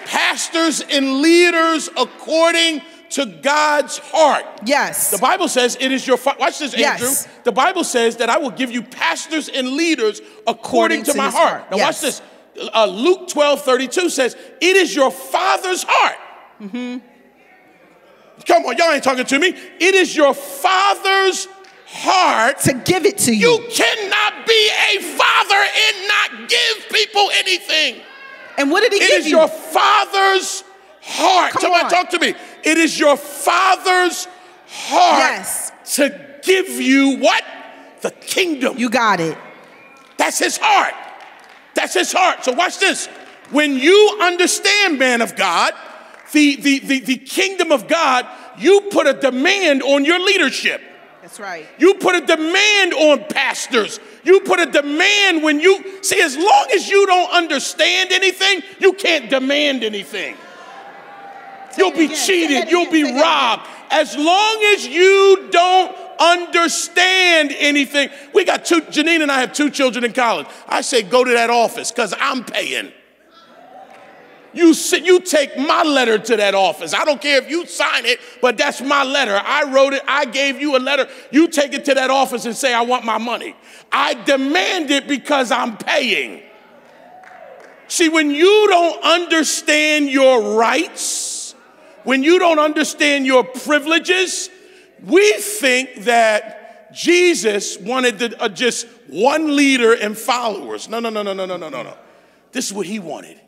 [0.05, 5.10] pastors and leaders according to God's heart, Yes.
[5.12, 7.08] the Bible says it is your, fa- watch this, Andrew.
[7.08, 7.27] Yes.
[7.43, 11.17] The Bible says that I will give you pastors and leaders according, According to, to
[11.17, 11.62] my heart.
[11.62, 11.71] heart.
[11.71, 12.21] Now watch this.
[12.74, 16.17] Uh, Luke 12, 32 says, it is your father's heart.
[18.45, 19.48] Come on, y'all ain't talking to me.
[19.50, 21.48] It is your father's
[21.88, 23.48] heart to give it to you.
[23.50, 28.02] you cannot be a father and not give people anything.
[28.58, 29.38] and what did he It give is you?
[29.39, 30.63] your father's
[31.02, 31.54] heart.
[31.54, 31.89] Come Somebody on.
[31.91, 32.34] talk to me.
[32.63, 34.28] It is your father's
[34.67, 35.72] heart Yes.
[35.95, 36.10] to
[36.43, 37.43] give you what?
[38.02, 38.78] The kingdom.
[38.78, 39.38] you got it.
[40.17, 40.93] That's his heart.
[41.75, 42.45] That's his heart.
[42.45, 43.08] So watch this.
[43.51, 45.73] When you understand, man of God,
[46.32, 48.27] the, the, the, the kingdom of God,
[48.58, 50.82] you put a demand on your leadership.
[51.21, 51.67] That's right.
[51.77, 53.99] You put a demand on pastors.
[54.23, 58.93] You put a demand when you see, as long as you don't understand anything, you
[58.93, 60.36] can't demand anything.
[61.77, 62.17] You'll be again.
[62.17, 62.69] Cheated.
[62.71, 63.67] You'll be Say robbed.
[63.91, 68.10] As long as you don't understand anything.
[68.34, 70.47] We got two, Janine and I have two children in college.
[70.67, 72.91] I say, go to that office because I'm paying.
[74.51, 76.93] You, sit, you take my letter to that office.
[76.93, 79.39] I don't care if you sign it, but that's my letter.
[79.43, 80.01] I wrote it.
[80.08, 81.08] I gave you a letter.
[81.32, 83.55] You take it to that office and say, I want my money.
[83.91, 86.41] I demand it because I'm paying.
[87.88, 91.53] See, when you don't understand your rights,
[92.03, 94.49] when you don't understand your privileges,
[95.03, 100.89] we think that Jesus wanted to, uh, just one leader and followers.
[100.89, 101.97] No, no, no, no, no, no, no, no, no.
[102.51, 103.39] This is what he wanted.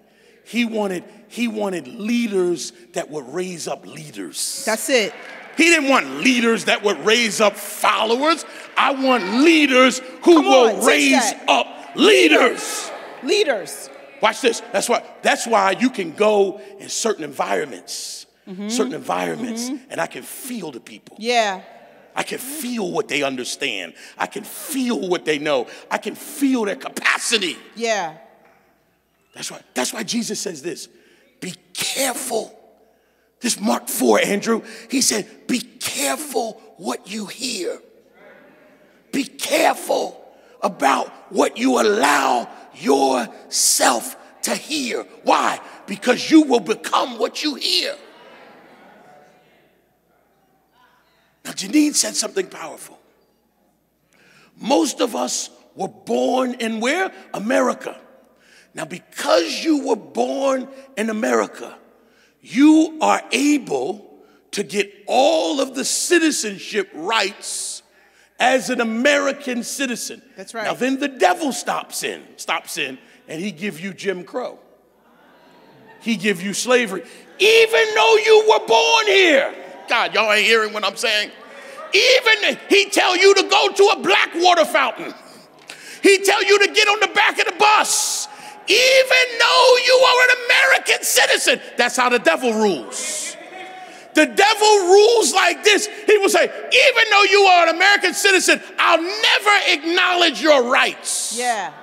[0.44, 4.64] He wanted he wanted leaders that would raise up leaders.
[4.66, 5.14] That's it.
[5.56, 8.46] He didn't want leaders that would raise up followers.
[8.76, 12.92] I want leaders who Come will on, raise up leaders.
[13.24, 13.90] Leaders.
[14.22, 14.62] Watch this.
[14.72, 15.04] That's why.
[15.22, 18.70] That's why you can go in certain environments, Mm-hmm.
[18.70, 19.92] certain environments, mm-hmm.
[19.92, 21.16] and I can feel the people.
[21.20, 21.62] Yeah.
[22.16, 23.94] I can feel what they understand.
[24.18, 25.68] I can feel what they know.
[25.92, 27.56] I can feel their capacity.
[27.76, 28.18] Yeah.
[29.34, 29.62] That's why.
[29.74, 30.90] That's why Jesus says this:
[31.40, 32.58] Be careful.
[33.40, 34.64] This Mark four, Andrew.
[34.90, 37.80] He said, "Be careful what you hear.
[39.12, 40.20] Be careful
[40.62, 45.04] about what you allow yourself to hear.
[45.24, 45.60] Why?
[45.86, 47.96] Because you will become what you hear.
[51.44, 53.00] Now, Janine said something powerful.
[54.60, 57.12] Most of us were born in where?
[57.34, 58.00] America.
[58.74, 61.78] Now, because you were born in America,
[62.42, 64.08] you are able
[64.52, 67.84] to get all of the citizenship rights
[68.40, 70.22] as an American citizen.
[70.36, 70.66] That's right.
[70.66, 74.60] Now then the devil stops in, stops in, and he give you Jim Crow.
[76.02, 77.04] He give you slavery.
[77.40, 79.54] Even though you were born here.
[79.92, 81.32] God, y'all ain't hearing what I'm saying.
[81.94, 85.14] Even he tell you to go to a black water fountain.
[86.02, 88.30] He tell you to get on the back of the bus.
[88.70, 91.60] Even though you are an American citizen.
[91.78, 93.36] That's how the devil rules.
[94.14, 95.88] The devil rules like this.
[96.06, 101.38] He will say, even though you are an American citizen, I'll never acknowledge your rights.
[101.38, 101.74] Yeah.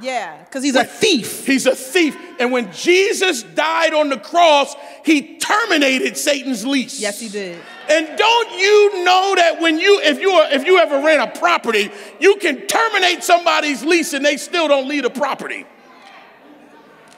[0.00, 1.46] Yeah, because he's a thief.
[1.46, 2.16] He's a thief.
[2.38, 7.00] And when Jesus died on the cross, he terminated Satan's lease.
[7.00, 7.58] Yes, he did.
[7.88, 11.38] And don't you know that when you, if you are, if you ever rent a
[11.38, 15.64] property, you can terminate somebody's lease and they still don't leave the property.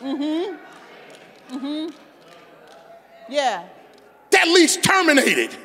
[0.01, 1.57] Mm-hmm.
[1.57, 1.97] Mm-hmm.
[3.29, 3.67] Yeah.
[4.31, 5.57] That lease terminated.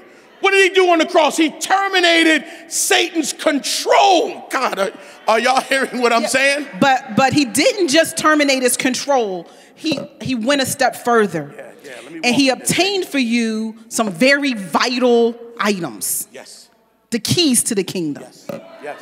[0.43, 1.38] What did he do on the cross?
[1.38, 4.45] He terminated Satan's control.
[4.49, 4.91] God, are,
[5.25, 6.67] are y'all hearing what I'm Yeah, saying?
[6.82, 9.47] But but he didn't just terminate his control.
[9.73, 11.53] He he went a step further.
[11.56, 16.27] Yeah, yeah, and he walk in this obtained for you some very vital items.
[16.34, 16.69] Yes,
[17.12, 18.23] The keys to the kingdom.
[18.23, 18.99] yes, yes,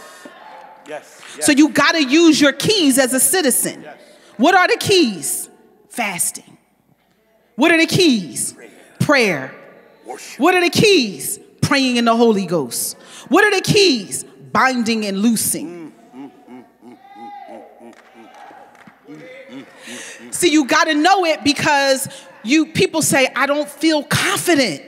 [0.88, 1.22] yes.
[1.38, 1.46] yes.
[1.46, 3.82] So you got to use your keys as a citizen.
[3.82, 3.98] Yes.
[4.38, 5.50] What are the keys?
[5.90, 6.58] Fasting.
[7.56, 8.54] What are the keys?
[9.00, 9.42] Prayer.
[9.48, 9.61] Worship.
[10.38, 11.40] What are the keys?
[11.62, 12.98] Praying in the Holy Ghost.
[13.30, 14.24] What are the keys?
[14.52, 15.94] Binding and loosing.
[16.16, 16.98] Mm, mm,
[19.10, 22.08] mm, See, you got to know it because
[22.44, 24.84] you people say I don't feel confident.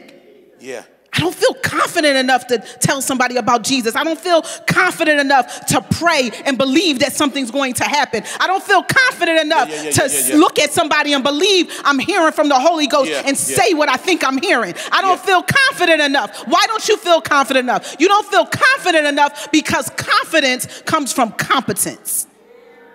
[0.60, 0.84] Yeah.
[1.16, 3.96] I don't feel confident enough to tell somebody about Jesus.
[3.96, 8.24] I don't feel confident enough to pray and believe that something's going to happen.
[8.40, 12.00] I don't feel confident enough Yeah, yeah, yeah, to look at somebody and believe I'm
[12.00, 14.74] hearing from the Holy Ghost and say what I think I'm hearing.
[14.92, 16.48] I don't feel confident enough.
[16.48, 17.96] Why don't you feel confident enough?
[18.00, 22.26] You don't feel confident enough because confidence comes from competence.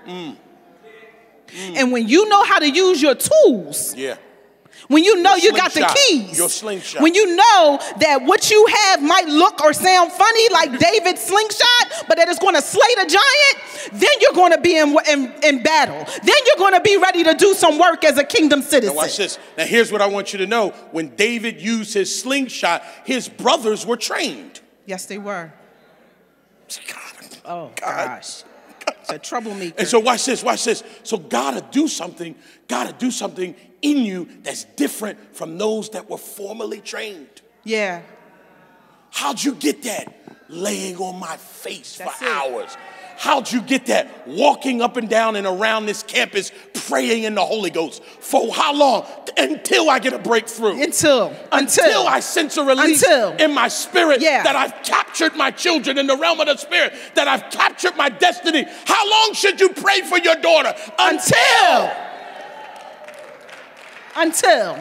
[0.07, 0.37] Mm.
[1.76, 4.16] And when you know how to use your tools, Yeah.
[4.88, 6.37] When you know Your you got the keys.
[6.37, 7.03] Your slingshot.
[7.03, 12.07] When you know that what you have might look or sound funny like David's slingshot,
[12.09, 15.33] but that it's going to slay the giant, then you're going to be in, in,
[15.44, 16.05] in battle.
[16.22, 18.94] Then you're going to be ready to do some work as a kingdom citizen.
[18.94, 19.38] Now watch this.
[19.57, 20.70] Now here's what I want you to know.
[20.90, 24.61] When David used his slingshot, his brothers were trained.
[24.87, 25.53] Yes, they were.
[26.68, 27.38] God.
[27.44, 28.07] Oh, God.
[28.07, 28.42] gosh.
[29.11, 29.75] A troublemaker.
[29.79, 30.83] And so watch this, watch this.
[31.03, 32.35] So gotta do something,
[32.66, 37.29] gotta do something in you that's different from those that were formerly trained.
[37.64, 38.03] yeah.
[39.11, 40.14] How'd you get that?
[40.51, 42.31] Laying on my face That's for it.
[42.31, 42.77] hours.
[43.16, 44.29] How'd you get that?
[44.29, 48.03] Walking up and down and around this campus, praying in the Holy Ghost.
[48.05, 49.07] For how long?
[49.37, 50.83] Until I get a breakthrough.
[50.83, 51.29] Until.
[51.53, 52.07] until, Until.
[52.07, 53.33] I sense a release Until.
[53.37, 54.43] in my spirit Yeah.
[54.43, 58.09] that I've captured my children in the realm of the spirit, that I've captured my
[58.09, 58.67] destiny.
[58.87, 60.75] How long should you pray for your daughter?
[60.99, 61.93] Until.
[64.17, 64.75] Until.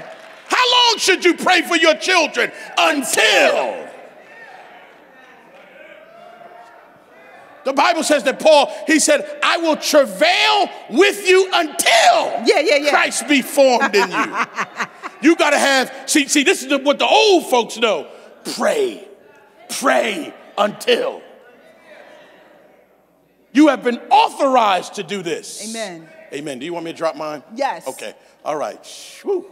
[0.50, 2.52] How long should you pray for your children?
[2.78, 3.87] Until.
[7.68, 12.78] The Bible says that Paul, he said, I will travail with you until Yeah, yeah,
[12.78, 12.90] yeah.
[12.92, 14.36] Christ be formed in you.
[15.22, 18.08] you got to have, see, see, this is what the old folks know.
[18.56, 19.06] Pray,
[19.68, 21.22] pray until.
[23.52, 25.70] You have been authorized to do this.
[25.70, 26.08] Amen.
[26.32, 26.60] Amen.
[26.60, 27.44] Do you want me to drop mine?
[27.54, 27.86] Yes.
[27.86, 28.14] Okay.
[28.46, 28.82] All right.
[29.24, 29.46] Whew.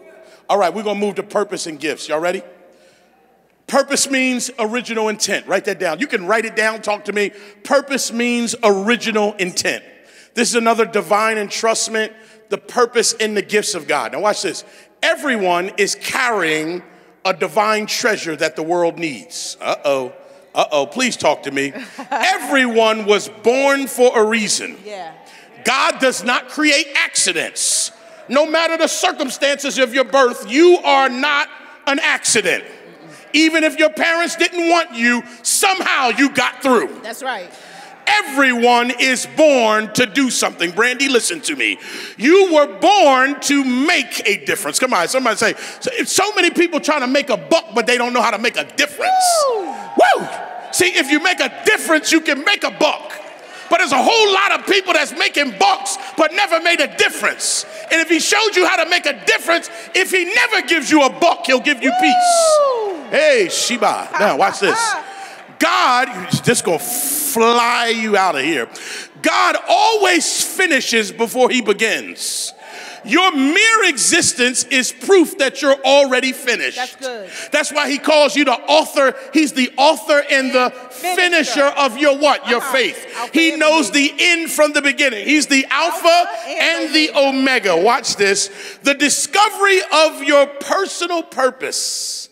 [0.50, 2.08] All right, we're going to move to purpose and gifts.
[2.08, 2.44] Y'all ready?
[3.68, 5.48] Purpose means original intent.
[5.48, 6.00] Write that down.
[6.00, 7.32] You can write it down, talk to me.
[7.64, 9.84] Purpose means original intent.
[10.36, 12.14] This is another divine entrustment,
[12.50, 14.12] the purpose in the gifts of God.
[14.12, 14.64] Now, watch this.
[15.02, 16.84] Everyone is carrying
[17.24, 19.58] a divine treasure that the world needs.
[19.60, 20.14] Uh oh.
[20.54, 20.86] Uh oh.
[20.86, 21.74] Please talk to me.
[22.12, 24.78] Everyone was born for a reason.
[24.86, 25.14] Yeah.
[25.64, 27.92] God does not create accidents.
[28.30, 31.50] No matter the circumstances of your birth, you are not
[31.88, 32.64] an accident.
[33.36, 37.02] Even if your parents didn't want you, somehow you got through.
[37.04, 37.50] That's right.
[38.08, 40.72] Everyone is born to do something.
[40.72, 41.78] Brandy, listen to me.
[42.18, 44.80] You were born to make a difference.
[44.80, 45.54] Come on, somebody say,
[46.06, 48.58] so many people trying to make a buck, but they don't know how to make
[48.58, 49.12] a difference.
[49.50, 49.64] Woo!
[49.64, 50.28] Woo!
[50.72, 53.12] See, if you make a difference, you can make a buck.
[53.70, 57.66] But there's a whole lot of people that's making bucks but never made a difference.
[57.92, 61.04] And if he showed you how to make a difference, if he never gives you
[61.04, 63.10] a buck, he'll give you peace.
[63.10, 64.10] Hey, Sheba.
[64.20, 64.80] Now, watch this.
[65.60, 68.68] God, just gonna fly you out of here.
[69.22, 72.54] God always finishes before he begins.
[73.06, 76.78] Your mere existence is proof that you're already finished.
[76.78, 77.30] That's good.
[77.52, 79.16] That's why he calls you the author.
[79.34, 82.48] He's the author and the finisher, of your what?
[82.48, 82.74] Your uh-huh.
[82.74, 83.32] faith.
[83.34, 85.26] He knows the end from the beginning.
[85.26, 87.78] He's the Alpha, and the Omega.
[87.78, 88.50] Watch this.
[88.84, 92.30] The discovery of your personal purpose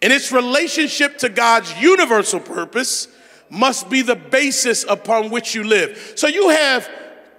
[0.00, 3.08] and its relationship to God's universal purpose
[3.50, 6.14] must be the basis upon which you live.
[6.16, 6.88] So you have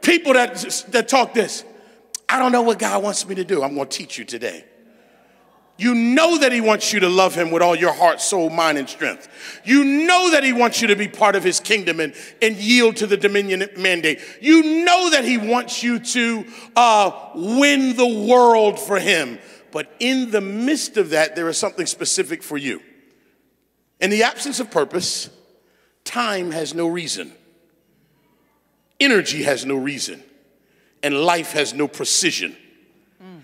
[0.01, 0.55] people that,
[0.89, 1.63] that talk this.
[2.33, 3.61] I don't know what God wants me to do.
[3.61, 4.65] I'm going to teach you today.
[5.77, 8.79] You know that He wants you to love Him with all your heart, soul, mind,
[8.79, 9.27] and strength.
[9.63, 12.95] You know that He wants you to be part of His kingdom and, and yield
[12.97, 14.19] to the dominion mandate.
[14.41, 19.37] You know that He wants you to uh, win the world for Him.
[19.71, 22.81] But in the midst of that, there is something specific for you.
[23.99, 25.29] In the absence of purpose,
[26.03, 27.31] time has no reason,
[28.99, 30.23] energy has no reason,
[31.03, 32.55] and life has no precision.
[33.21, 33.41] Mm.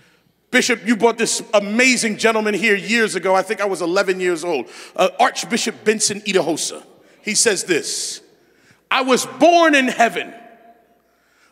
[0.50, 3.34] Bishop, you brought this amazing gentleman here years ago.
[3.36, 4.68] I think I was 11 years old.
[4.96, 6.82] Uh, Archbishop Benson Idahosa.
[7.22, 8.22] He says this
[8.90, 10.34] I was born in heaven,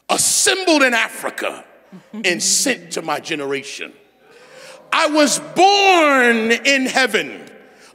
[0.09, 1.65] assembled in Africa,
[2.25, 3.93] and sent to my generation.
[4.91, 7.47] I was born in heaven,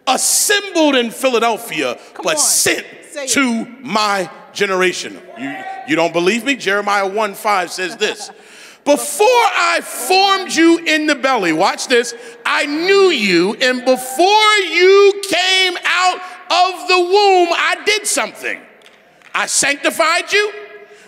[0.05, 2.39] assembled in Philadelphia, Come but on.
[2.39, 2.85] sent
[3.29, 5.19] to my generation.
[5.37, 5.55] You,
[5.87, 6.55] you don't believe me?
[6.55, 8.31] Jeremiah 1 5 says this.
[8.85, 12.13] Before I formed you in the belly, watch this,
[12.45, 16.17] I knew you, and before you came out
[16.49, 18.61] of the womb, I did something.
[19.33, 20.51] I sanctified you,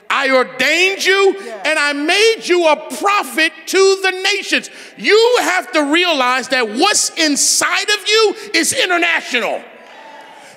[0.09, 4.69] I ordained you and I made you a prophet to the nations.
[4.97, 9.63] You have to realize that what's inside of you is international.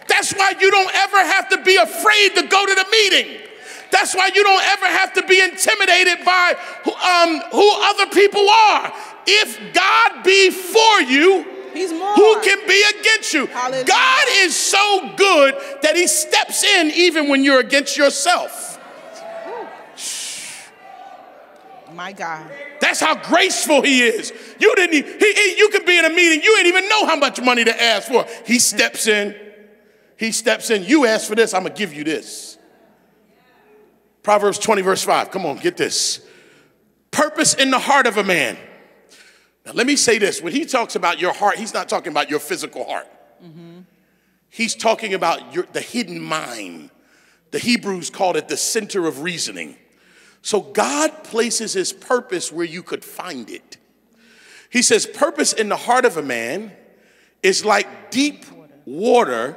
[0.09, 3.41] That's why you don't ever have to be afraid to go to the meeting.
[3.91, 6.55] That's why you don't ever have to be intimidated by
[6.87, 8.93] um, who other people are.
[9.27, 11.43] If God be for you,
[11.73, 13.47] who can be against you?
[13.47, 13.85] Hallelujah.
[13.85, 18.79] God is so good that He steps in even when you're against yourself.
[21.99, 22.49] My God.
[22.81, 24.33] That's how graceful he is.
[24.61, 25.05] You didn't.
[25.05, 26.41] He, he, you could be in a meeting.
[26.43, 28.25] You didn't even know how much money to ask for.
[28.47, 29.35] He steps in.
[30.19, 30.85] He steps in.
[30.85, 31.55] You ask for this.
[31.55, 32.59] I'm gonna give you this.
[34.23, 35.31] Proverbs 20 verse 5.
[35.31, 36.21] Come on, get this.
[37.11, 38.59] Purpose in the heart of a man.
[39.65, 40.43] Now let me say this.
[40.43, 43.07] When he talks about your heart, he's not talking about your physical heart.
[43.43, 43.81] Mm-hmm.
[44.51, 46.91] He's talking about your, the hidden mind.
[47.51, 49.77] The Hebrews called it the center of reasoning.
[50.43, 53.77] So God places his purpose where you could find it.
[54.71, 56.73] He says, Purpose in the heart of a man
[57.43, 58.45] is like deep
[58.85, 59.57] water,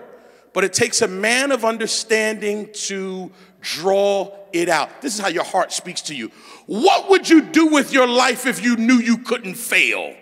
[0.53, 3.31] but it takes a man of understanding to
[3.61, 5.01] draw it out.
[5.01, 6.31] This is how your heart speaks to you.
[6.65, 10.15] What would you do with your life if you knew you couldn't fail?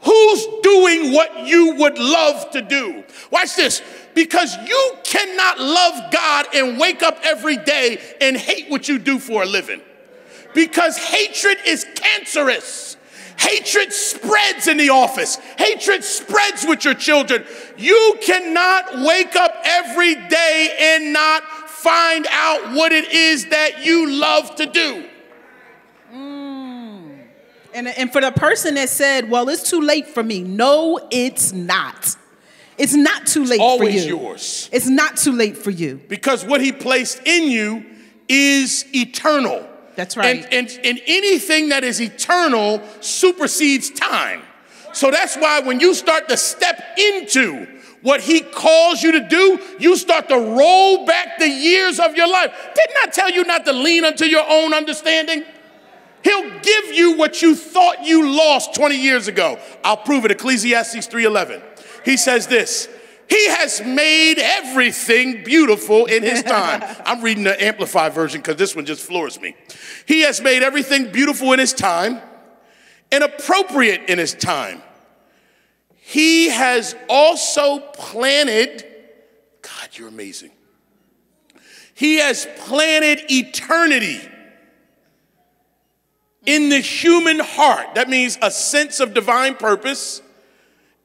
[0.00, 3.04] Who's doing what you would love to do?
[3.30, 3.82] Watch this.
[4.14, 9.18] Because you cannot love God and wake up every day and hate what you do
[9.18, 9.80] for a living.
[10.54, 12.96] Because hatred is cancerous.
[13.38, 15.36] Hatred spreads in the office.
[15.58, 17.44] Hatred spreads with your children.
[17.76, 24.10] You cannot wake up every day and not find out what it is that you
[24.10, 25.08] love to do.
[26.12, 27.18] Mm.
[27.74, 31.52] And, and for the person that said, well, it's too late for me, no, it's
[31.52, 32.16] not.
[32.78, 33.62] It's not too late for you.
[33.62, 34.68] Always yours.
[34.72, 36.00] It's not too late for you.
[36.08, 37.84] Because what he placed in you
[38.28, 39.68] is eternal.
[39.96, 40.44] That's right.
[40.44, 44.42] And, and, and anything that is eternal supersedes time.
[44.92, 47.66] So that's why when you start to step into
[48.02, 52.28] what he calls you to do, you start to roll back the years of your
[52.28, 52.52] life.
[52.74, 55.42] Didn't I tell you not to lean unto your own understanding?
[56.22, 59.58] He'll give you what you thought you lost 20 years ago.
[59.82, 60.30] I'll prove it.
[60.30, 61.62] Ecclesiastes 3:11.
[62.04, 62.88] He says this.
[63.28, 66.82] He has made everything beautiful in his time.
[67.04, 69.56] I'm reading the amplified version because this one just floors me.
[70.06, 72.20] He has made everything beautiful in his time
[73.10, 74.82] and appropriate in his time.
[75.94, 78.84] He has also planted,
[79.62, 80.50] God, you're amazing.
[81.94, 84.20] He has planted eternity
[86.44, 87.94] in the human heart.
[87.94, 90.20] That means a sense of divine purpose,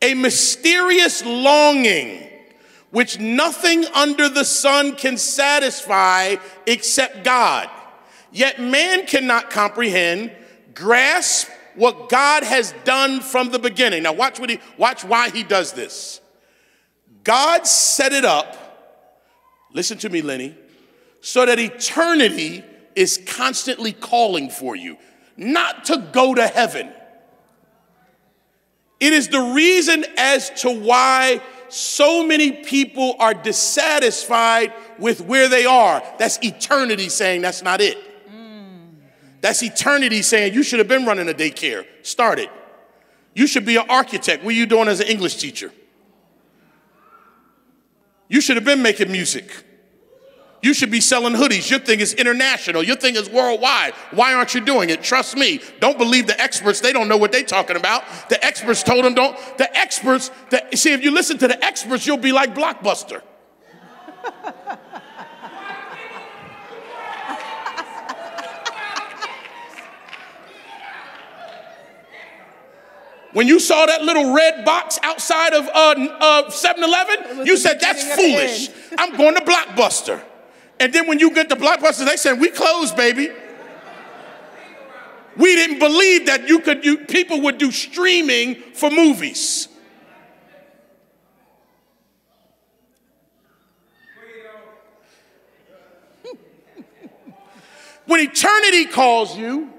[0.02, 2.30] a mysterious longing
[2.91, 6.36] which nothing under the sun can satisfy
[6.66, 7.70] except God.
[8.32, 10.32] Yet man cannot comprehend,
[10.74, 14.04] grasp what God has done from the beginning.
[14.04, 16.20] Now watch what he watch why he does this.
[17.24, 18.58] God set it up,
[19.74, 20.56] listen to me, Lenny,
[21.22, 22.64] so that eternity
[22.95, 24.97] is constantly calling for you,
[25.38, 26.91] not to go to heaven.
[29.00, 35.66] It is the reason as to why so many people are dissatisfied with where they
[35.66, 36.04] are.
[36.18, 37.97] That's eternity saying that's not it.
[39.41, 41.86] That's eternity saying you should have been running a daycare.
[42.02, 42.50] Start it.
[43.34, 44.43] You should be an architect.
[44.43, 45.72] What are you doing as an English teacher?
[48.28, 49.64] You should have been making music.
[50.62, 51.70] You should be selling hoodies.
[51.70, 52.84] Your thing is international.
[52.84, 53.93] Your thing is worldwide.
[54.12, 55.01] Why aren't you doing it?
[55.01, 55.62] Trust me.
[55.80, 56.82] Don't believe the experts.
[56.82, 58.03] They don't know what they're talking about.
[58.30, 59.38] The experts told them don't.
[59.57, 63.22] The experts, the, see, if you listen to the experts, you'll be like Blockbuster.
[73.32, 77.80] When you saw that little red box outside of uh, 7 uh, Eleven, you said,
[77.80, 78.70] That's foolish.
[78.97, 80.24] I'm going to Blockbuster.
[80.80, 83.30] And then when you get to Blockbuster, they said, We closed, baby.
[85.36, 89.67] We didn't believe that you could people would do streaming for movies.
[98.05, 99.69] when eternity calls you,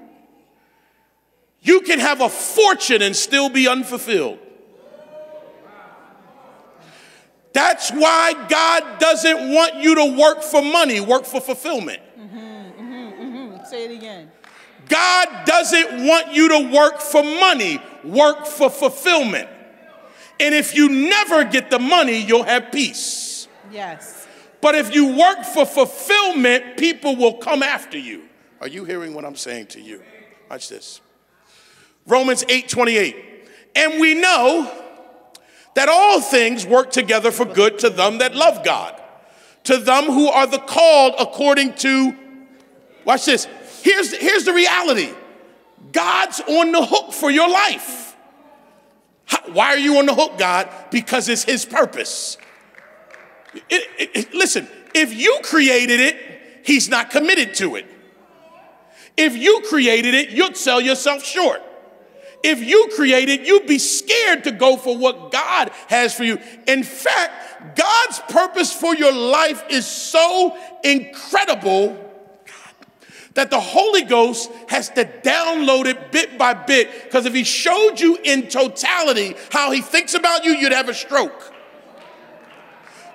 [1.61, 4.39] you can have a fortune and still be unfulfilled.
[7.53, 12.01] That's why God doesn't want you to work for money, work for fulfillment.
[12.17, 13.65] Mm-hmm, mm-hmm, mm-hmm.
[13.65, 14.31] Say it again.
[14.87, 19.49] God doesn't want you to work for money, work for fulfillment.
[20.39, 23.47] And if you never get the money, you'll have peace.
[23.71, 24.27] Yes.
[24.59, 28.23] But if you work for fulfillment, people will come after you.
[28.59, 30.03] Are you hearing what I'm saying to you?
[30.49, 31.01] Watch this.
[32.05, 33.15] Romans 8 28.
[33.75, 34.80] And we know
[35.75, 39.01] that all things work together for good to them that love God,
[39.63, 42.15] to them who are the called according to,
[43.05, 43.47] watch this.
[43.81, 45.11] Here's, here's the reality
[45.91, 48.15] God's on the hook for your life.
[49.53, 50.69] why are you on the hook, God?
[50.91, 52.37] Because it's His purpose.
[53.53, 56.17] It, it, it, listen, if you created it,
[56.63, 57.85] He's not committed to it.
[59.17, 61.61] If you created it, you'd sell yourself short.
[62.43, 66.39] If you created, you'd be scared to go for what God has for you.
[66.67, 72.11] In fact, God's purpose for your life is so incredible
[73.33, 77.03] that the Holy Ghost has to download it bit by bit.
[77.03, 80.93] Because if He showed you in totality how He thinks about you, you'd have a
[80.93, 81.53] stroke.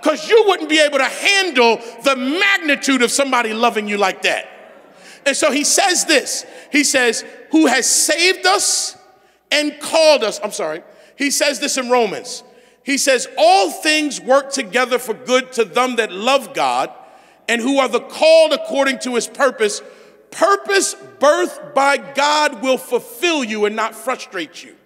[0.01, 4.49] Because you wouldn't be able to handle the magnitude of somebody loving you like that.
[5.27, 8.96] And so He says this He says, Who has saved us
[9.51, 10.41] and called us.
[10.43, 10.83] I'm sorry.
[11.17, 12.43] He says this in Romans.
[12.83, 16.91] He says, All things work together for good to them that love God
[17.49, 19.83] and who are the called according to his purpose.
[20.31, 24.77] Purpose birthed by God will fulfill you and not frustrate you.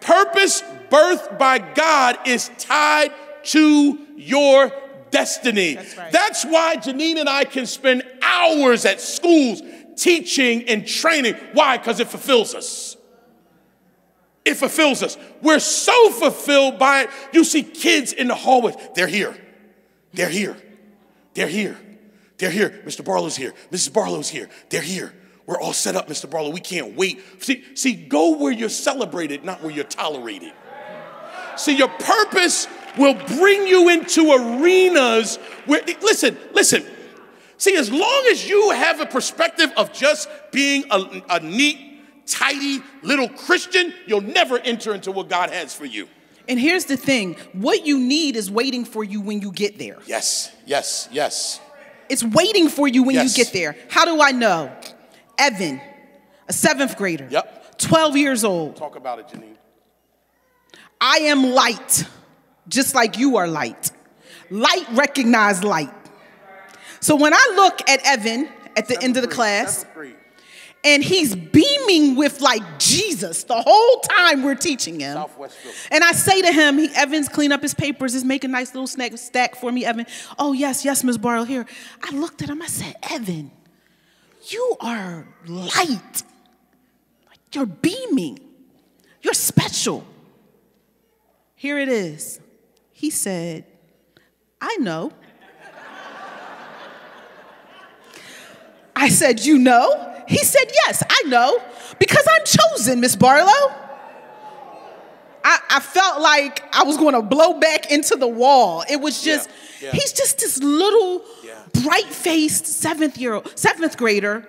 [0.00, 3.12] Purpose birthed by God is tied
[3.44, 4.72] to your
[5.10, 5.74] destiny.
[5.74, 6.12] That's, right.
[6.12, 9.62] That's why Janine and I can spend hours at schools
[9.96, 11.34] teaching and training.
[11.52, 11.78] Why?
[11.78, 12.96] Because it fulfills us.
[14.44, 15.16] It fulfills us.
[15.40, 17.10] We're so fulfilled by it.
[17.32, 18.76] You see kids in the hallways.
[18.94, 19.36] They're here.
[20.12, 20.56] They're here.
[21.32, 21.78] They're here.
[22.38, 22.82] They're here.
[22.84, 23.04] Mr.
[23.04, 23.54] Barlow's here.
[23.70, 23.92] Mrs.
[23.92, 24.48] Barlow's here.
[24.68, 25.14] They're here.
[25.46, 26.28] We're all set up, Mr.
[26.28, 26.50] Barlow.
[26.50, 27.22] We can't wait.
[27.42, 30.52] See, see, go where you're celebrated, not where you're tolerated.
[31.56, 32.66] See, your purpose
[32.98, 35.36] will bring you into arenas
[35.66, 36.84] where, listen, listen.
[37.56, 42.82] See, as long as you have a perspective of just being a, a neat tidy
[43.02, 46.08] little Christian, you'll never enter into what God has for you.
[46.48, 49.98] And here's the thing what you need is waiting for you when you get there.
[50.06, 51.60] Yes, yes, yes.
[52.08, 53.36] It's waiting for you when yes.
[53.36, 53.76] you get there.
[53.88, 54.74] How do I know?
[55.38, 55.80] Evan,
[56.48, 57.78] a seventh grader, yep.
[57.78, 58.76] 12 years old.
[58.76, 59.56] Talk about it, Janine.
[61.00, 62.04] I am light,
[62.68, 63.90] just like you are light.
[64.50, 65.92] Light recognize light.
[67.04, 69.84] So when I look at Evan at the seventh end of the grade, class,
[70.82, 75.22] and he's beaming with like Jesus the whole time we're teaching him.
[75.90, 78.14] And I say to him, he, Evans, clean up his papers.
[78.14, 80.06] He's making a nice little snack stack for me, Evan.
[80.38, 81.18] Oh, yes, yes, Ms.
[81.18, 81.66] Barlow, here.
[82.02, 83.50] I looked at him, I said, Evan,
[84.48, 86.22] you are light.
[87.52, 88.38] You're beaming.
[89.20, 90.06] You're special.
[91.54, 92.40] Here it is.
[92.92, 93.66] He said,
[94.58, 95.12] I know.
[98.96, 100.10] I said, You know?
[100.28, 101.60] He said, Yes, I know,
[101.98, 103.74] because I'm chosen, Miss Barlow.
[105.46, 108.82] I, I felt like I was going to blow back into the wall.
[108.88, 109.92] It was just, Yeah, yeah.
[109.92, 111.60] he's just this little Yeah.
[111.82, 114.48] bright faced seventh year old, seventh grader.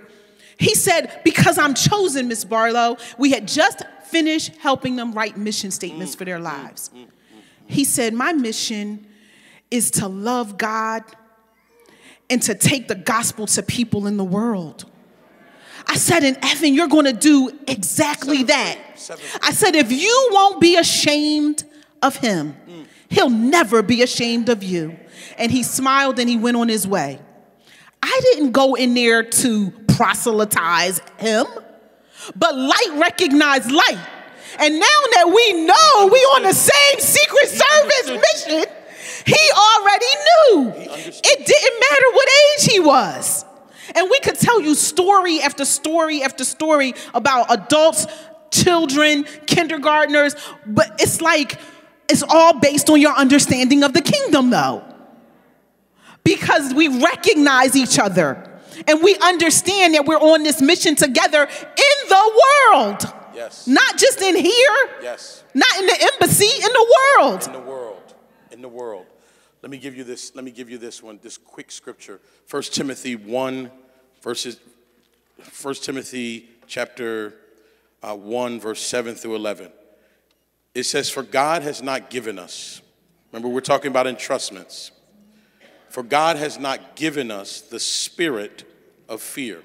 [0.58, 2.96] He said, Because I'm chosen, Miss Barlow.
[3.18, 6.90] We had just finished helping them write mission statements Mm, for their mm, lives.
[6.96, 7.08] Mm, mm,
[7.68, 9.06] he said, My mission
[9.70, 11.04] is to love God
[12.30, 14.86] and to take the gospel to people in the world.
[15.88, 19.00] I said, and Evan, you're going to do exactly Seventh that.
[19.00, 21.64] seventh I said, if you won't be ashamed
[22.02, 22.56] of him,
[23.10, 24.98] he'll never be ashamed of you.
[25.38, 27.20] And he smiled and he went on his way.
[28.02, 31.46] I didn't go in there to proselytize him,
[32.36, 34.08] but light recognized light.
[34.60, 38.66] And now that we know we on the same Secret Service mission,
[39.26, 40.74] he already knew.
[40.78, 43.46] It didn't matter what age he was.
[43.96, 48.08] And we could tell you story after story after story about adults,
[48.52, 51.60] children, kindergartners, but it's like
[52.08, 54.84] it's all based on your understanding of the kingdom, though.
[56.24, 58.52] Because we recognize each other
[58.88, 62.42] and we understand that we're on this mission together in the
[62.74, 63.14] world.
[63.36, 63.68] Yes.
[63.68, 65.44] Not just in here, Yes.
[65.54, 67.46] not in the embassy, in the world.
[67.46, 68.14] In the world.
[68.52, 69.06] In the world.
[69.66, 70.36] Let me give you this.
[70.36, 71.20] Let me give you this one.
[71.24, 72.20] This quick scripture.
[72.52, 73.72] 1 Timothy 1,
[74.22, 74.60] verses
[75.60, 77.34] 1 Timothy chapter
[78.04, 79.72] uh, 1, verse 7 through 11.
[80.76, 82.84] It says, For God has not given us,
[83.32, 84.92] remember, we're talking about entrustments.
[85.90, 88.72] For God has not given us the spirit
[89.10, 89.64] of fear,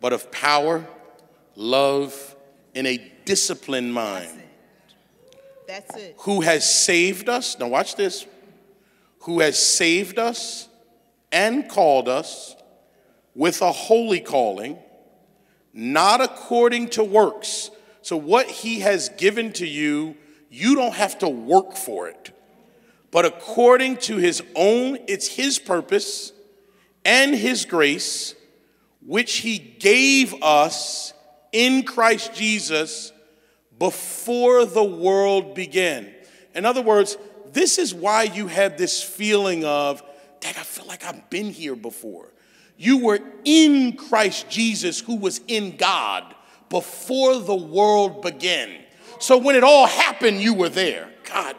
[0.00, 0.86] but of power,
[1.56, 2.36] love,
[2.76, 4.40] and a disciplined mind
[5.66, 6.14] That's it.
[6.18, 7.58] who has saved us.
[7.58, 8.26] Now, watch this.
[9.24, 10.68] Who has saved us
[11.32, 12.56] and called us
[13.34, 14.78] with a holy calling,
[15.72, 17.70] not according to works.
[18.02, 20.16] So, what he has given to you,
[20.50, 22.30] you don't have to work for it.
[23.10, 26.32] But according to his own, it's his purpose
[27.04, 28.34] and his grace,
[29.04, 31.12] which he gave us
[31.52, 33.12] in Christ Jesus
[33.78, 36.12] before the world began.
[36.54, 37.16] In other words,
[37.54, 40.02] this is why you have this feeling of,
[40.40, 42.32] Dad, I feel like I've been here before.
[42.76, 46.34] You were in Christ Jesus, who was in God
[46.68, 48.70] before the world began.
[49.20, 51.08] So when it all happened, you were there.
[51.22, 51.54] God,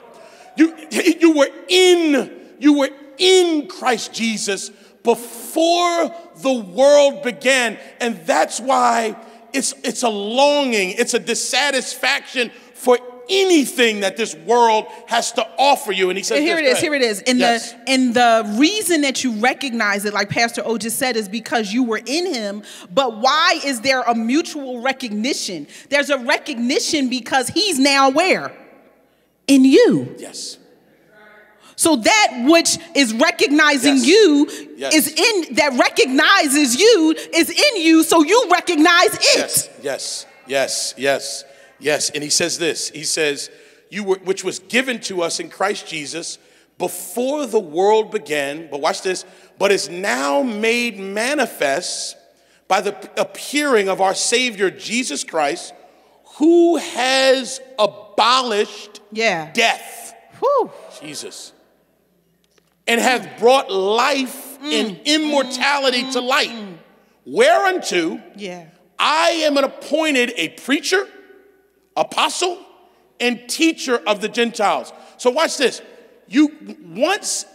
[0.58, 4.70] you, you were in, you were in Christ Jesus
[5.04, 7.80] before the world began.
[8.02, 9.16] And that's why
[9.54, 13.00] it's, it's a longing, it's a dissatisfaction for
[13.30, 16.10] anything that this world has to offer you.
[16.10, 17.22] And he says, And here it this, is, go here it is.
[17.22, 17.72] And Yes.
[17.72, 21.72] the and the reason that you recognize it, like Pastor O just said, is because
[21.74, 22.64] you were in him.
[22.94, 25.68] But why is there a mutual recognition?
[25.90, 28.52] There's a recognition because he's now where?
[29.48, 30.16] In you.
[30.18, 30.58] Yes.
[31.78, 34.08] So that which is recognizing Yes.
[34.08, 34.94] you Yes.
[34.96, 39.22] is in that recognizes you is in you, so you recognize it.
[39.38, 41.44] Yes, yes, yes, yes,
[41.86, 42.10] yes.
[42.10, 43.50] And he says this He says,
[43.90, 46.38] you were, which was given to us in Christ Jesus
[46.78, 49.26] before the world began, but watch this,
[49.58, 52.18] but is now made manifest
[52.68, 55.74] by the appearing of our Savior Jesus Christ,
[56.38, 59.52] who has abolished Yeah.
[59.54, 60.14] death.
[60.40, 60.72] Whew.
[61.00, 61.54] Jesus.
[62.88, 64.74] And hath brought life mm.
[64.74, 65.06] and mm.
[65.06, 66.28] immortality to mm.
[66.28, 66.78] light.
[67.26, 68.66] Whereunto Yeah.
[69.00, 71.08] I am an appointed a preacher,
[71.96, 72.60] apostle,
[73.20, 74.91] and teacher of the Gentiles.
[75.18, 75.82] So watch this.
[76.28, 77.46] You once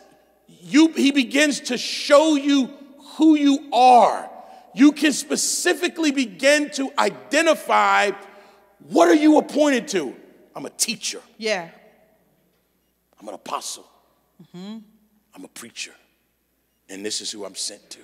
[0.63, 2.71] you he begins to show you
[3.17, 4.31] who you are.
[4.75, 8.13] You can specifically begin to identify
[8.89, 10.15] what are you appointed to?
[10.55, 11.21] I'm a teacher.
[11.39, 11.69] Yeah.
[13.21, 13.87] I'm an apostle.
[14.43, 14.79] Mm-hmm.
[15.35, 15.93] I'm a preacher.
[16.89, 18.01] And this is who I'm sent to.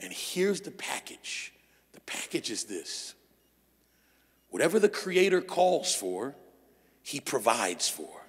[0.00, 1.52] And here's the package
[1.92, 3.14] the package is this
[4.50, 6.34] whatever the Creator calls for,
[7.02, 8.26] He provides for.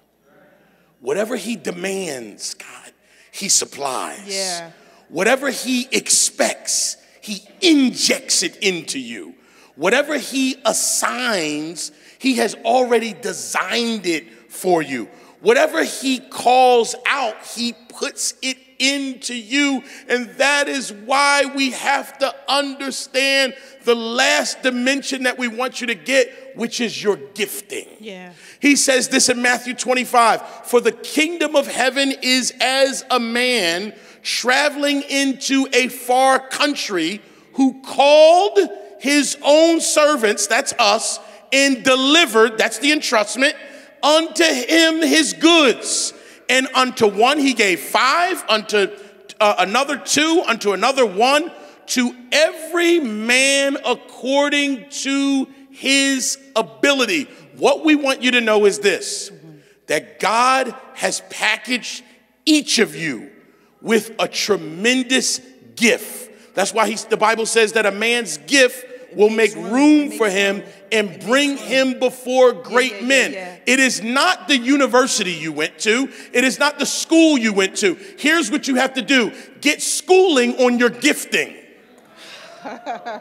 [1.00, 2.92] Whatever He demands, God,
[3.32, 4.26] He supplies.
[4.26, 4.72] Yeah.
[5.08, 9.34] Whatever He expects, He he injects it into you.
[9.76, 15.08] Whatever he assigns, he has already designed it for you.
[15.40, 19.84] Whatever he calls out, he puts it into you.
[20.08, 23.54] And that is why we have to understand
[23.84, 27.88] the last dimension that we want you to get, which is your gifting.
[28.00, 28.32] Yeah.
[28.60, 33.94] He says this in Matthew 25 For the kingdom of heaven is as a man
[34.22, 37.20] traveling into a far country
[37.54, 38.58] who called
[39.00, 41.18] his own servants, that's us,
[41.52, 43.54] and delivered, that's the entrustment,
[44.02, 46.12] unto him his goods.
[46.50, 48.88] And unto one he gave five, unto
[49.38, 51.52] uh, another two, unto another one,
[51.86, 57.28] to every man according to his ability.
[57.56, 59.30] What we want you to know is this
[59.86, 62.02] that God has packaged
[62.44, 63.30] each of you
[63.80, 65.40] with a tremendous
[65.76, 66.54] gift.
[66.54, 68.84] That's why the Bible says that a man's gift
[69.14, 73.60] will make room for him and bring him before great men.
[73.66, 77.76] It is not the university you went to, it is not the school you went
[77.78, 77.94] to.
[78.18, 81.56] Here's what you have to do get schooling on your gifting.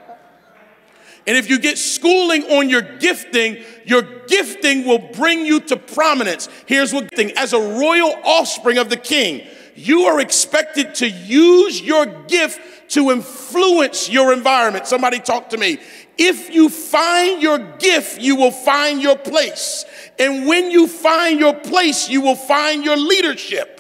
[1.30, 6.50] And if you get schooling on your gifting, your gifting will bring you to prominence.
[6.66, 9.46] Here's what thing as a royal offspring of the king,
[9.76, 12.60] you are expected to use your gift
[12.94, 14.88] to influence your environment.
[14.88, 15.78] Somebody talk to me.
[16.22, 19.86] If you find your gift, you will find your place.
[20.20, 23.78] And when you find your place, you will find your leadership.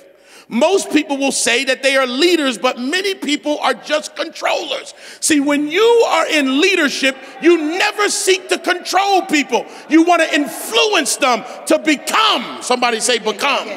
[0.47, 4.95] Most people will say that they are leaders, but many people are just controllers.
[5.19, 9.67] See, when you are in leadership, you never seek to control people.
[9.89, 12.63] You want to influence them to become.
[12.63, 13.67] Somebody say, become.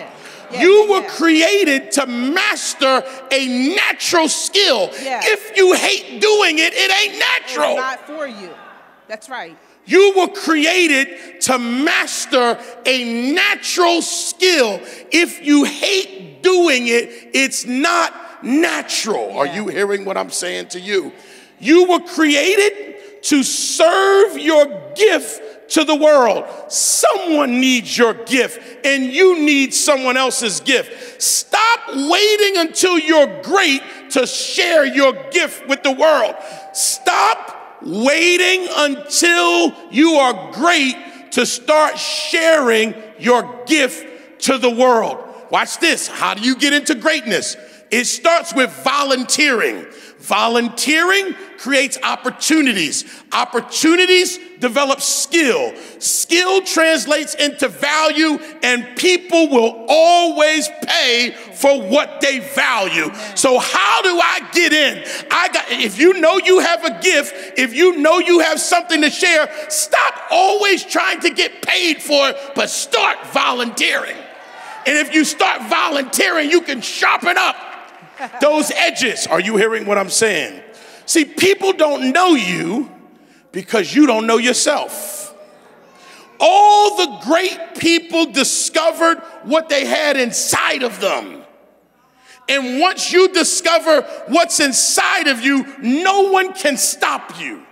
[0.52, 4.90] Yeah, yeah, yeah you were created to master a natural skill.
[4.92, 7.70] If you hate doing it, it ain't natural.
[7.70, 8.50] It's not for you.
[9.08, 9.56] That's right.
[9.84, 14.80] You were created to master a natural skill.
[15.10, 19.28] If you hate doing it, it's not natural.
[19.28, 19.36] Yeah.
[19.38, 21.12] Are you hearing what I'm saying to you?
[21.58, 26.44] You were created to serve your gift to the world.
[26.68, 31.22] Someone needs your gift, and you need someone else's gift.
[31.22, 36.34] Stop waiting until you're great to share your gift with the world.
[36.72, 40.96] Stop waiting until you are great
[41.32, 45.18] to start sharing your gift to the world.
[45.50, 46.06] Watch this.
[46.06, 47.56] How do you get into greatness?
[47.92, 49.86] It starts with volunteering.
[50.20, 53.04] Volunteering creates opportunities.
[53.32, 55.74] Opportunities develop skill.
[55.98, 63.12] Skill translates into value, and people will always pay for what they value.
[63.34, 65.04] So, how do I get in?
[65.30, 69.02] I got if you know you have a gift, if you know you have something
[69.02, 74.16] to share, stop always trying to get paid for it, but start volunteering.
[74.86, 77.71] And if you start volunteering, you can sharpen up
[78.40, 79.26] those edges.
[79.26, 80.62] Are you hearing what I'm saying?
[81.06, 82.90] See, people don't know you
[83.50, 85.34] because you don't know yourself.
[86.40, 91.42] All the great people discovered what they had inside of them.
[92.48, 97.64] And once you discover what's inside of you, no one can stop you.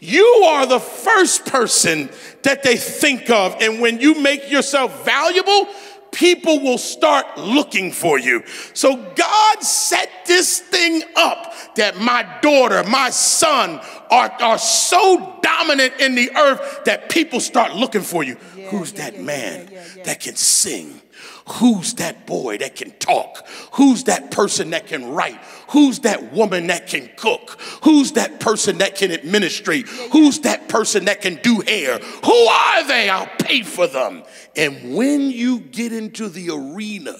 [0.00, 2.10] You are the first person
[2.42, 3.56] that they think of.
[3.60, 5.66] And when you make yourself valuable,
[6.12, 8.42] people will start looking for you.
[8.74, 13.80] So God set this thing up that my daughter, my son
[14.10, 18.36] are, are so dominant in the earth that people start looking for you.
[18.56, 19.70] Yeah, Who's yeah, that yeah, man
[20.04, 21.00] that can sing?
[21.46, 23.46] Who's that boy that can talk?
[23.72, 25.40] Who's that person that can write?
[25.70, 27.60] Who's that woman that can cook?
[27.84, 29.88] Who's that person that can administrate?
[29.88, 31.98] Who's that person that can do hair?
[31.98, 33.08] Who are they?
[33.10, 34.22] I'll pay for them.
[34.56, 37.16] And when you get into the arena,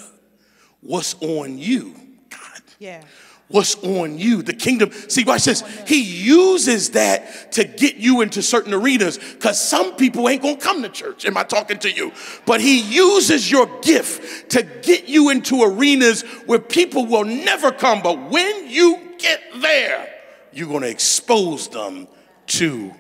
[0.81, 1.95] what's on you?
[2.31, 2.63] God.
[2.79, 3.03] Yeah
[3.49, 4.43] what's on you.
[4.43, 5.63] The kingdom, see, watch this.
[5.87, 10.83] He uses that to get you into certain arenas because some people ain't gonna come
[10.83, 11.25] to church.
[11.25, 12.13] Am I talking to you?
[12.47, 18.03] But he uses your gift to get you into arenas where people will never come.
[18.03, 20.09] But when you get there,
[20.53, 22.07] you're gonna expose them
[22.47, 22.93] to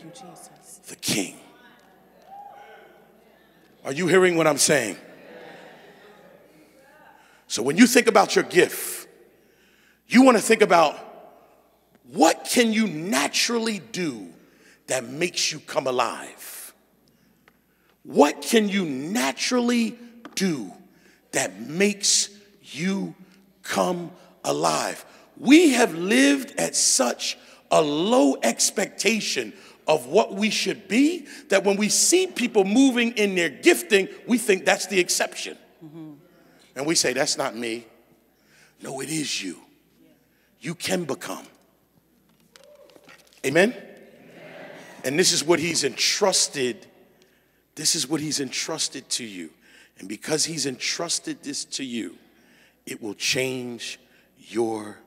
[0.88, 1.36] the king.
[3.84, 4.96] Are you hearing what I'm saying?
[7.46, 8.97] So when you think about your gift,
[10.08, 10.96] you want to think about
[12.12, 14.28] what can you naturally do
[14.86, 16.72] that makes you come alive?
[18.02, 19.98] What can you naturally
[20.34, 20.72] do
[21.32, 22.30] that makes
[22.62, 23.14] you
[23.62, 24.10] come
[24.44, 25.04] alive?
[25.38, 27.38] we have lived at such
[27.70, 29.52] a low expectation
[29.86, 34.36] of what we should be that when we see people moving in their gifting, we
[34.36, 35.56] think that's the exception.
[35.84, 36.12] Mm-hmm.
[36.76, 37.86] And we say, that's not me.
[38.82, 39.58] No, it is you.
[40.60, 41.46] You can become.
[43.44, 43.70] Amen?
[43.72, 43.82] Amen?
[45.04, 46.86] And this is what he's entrusted.
[47.74, 49.50] This is what he's entrusted to you.
[49.98, 52.16] And because he's entrusted this to you,
[52.86, 54.00] it will change
[54.38, 54.98] your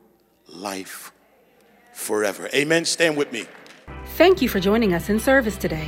[0.48, 1.12] life
[1.94, 2.50] forever.
[2.54, 2.86] Amen.
[2.86, 3.46] Stand with me.
[4.16, 5.88] Thank you for joining us in service today.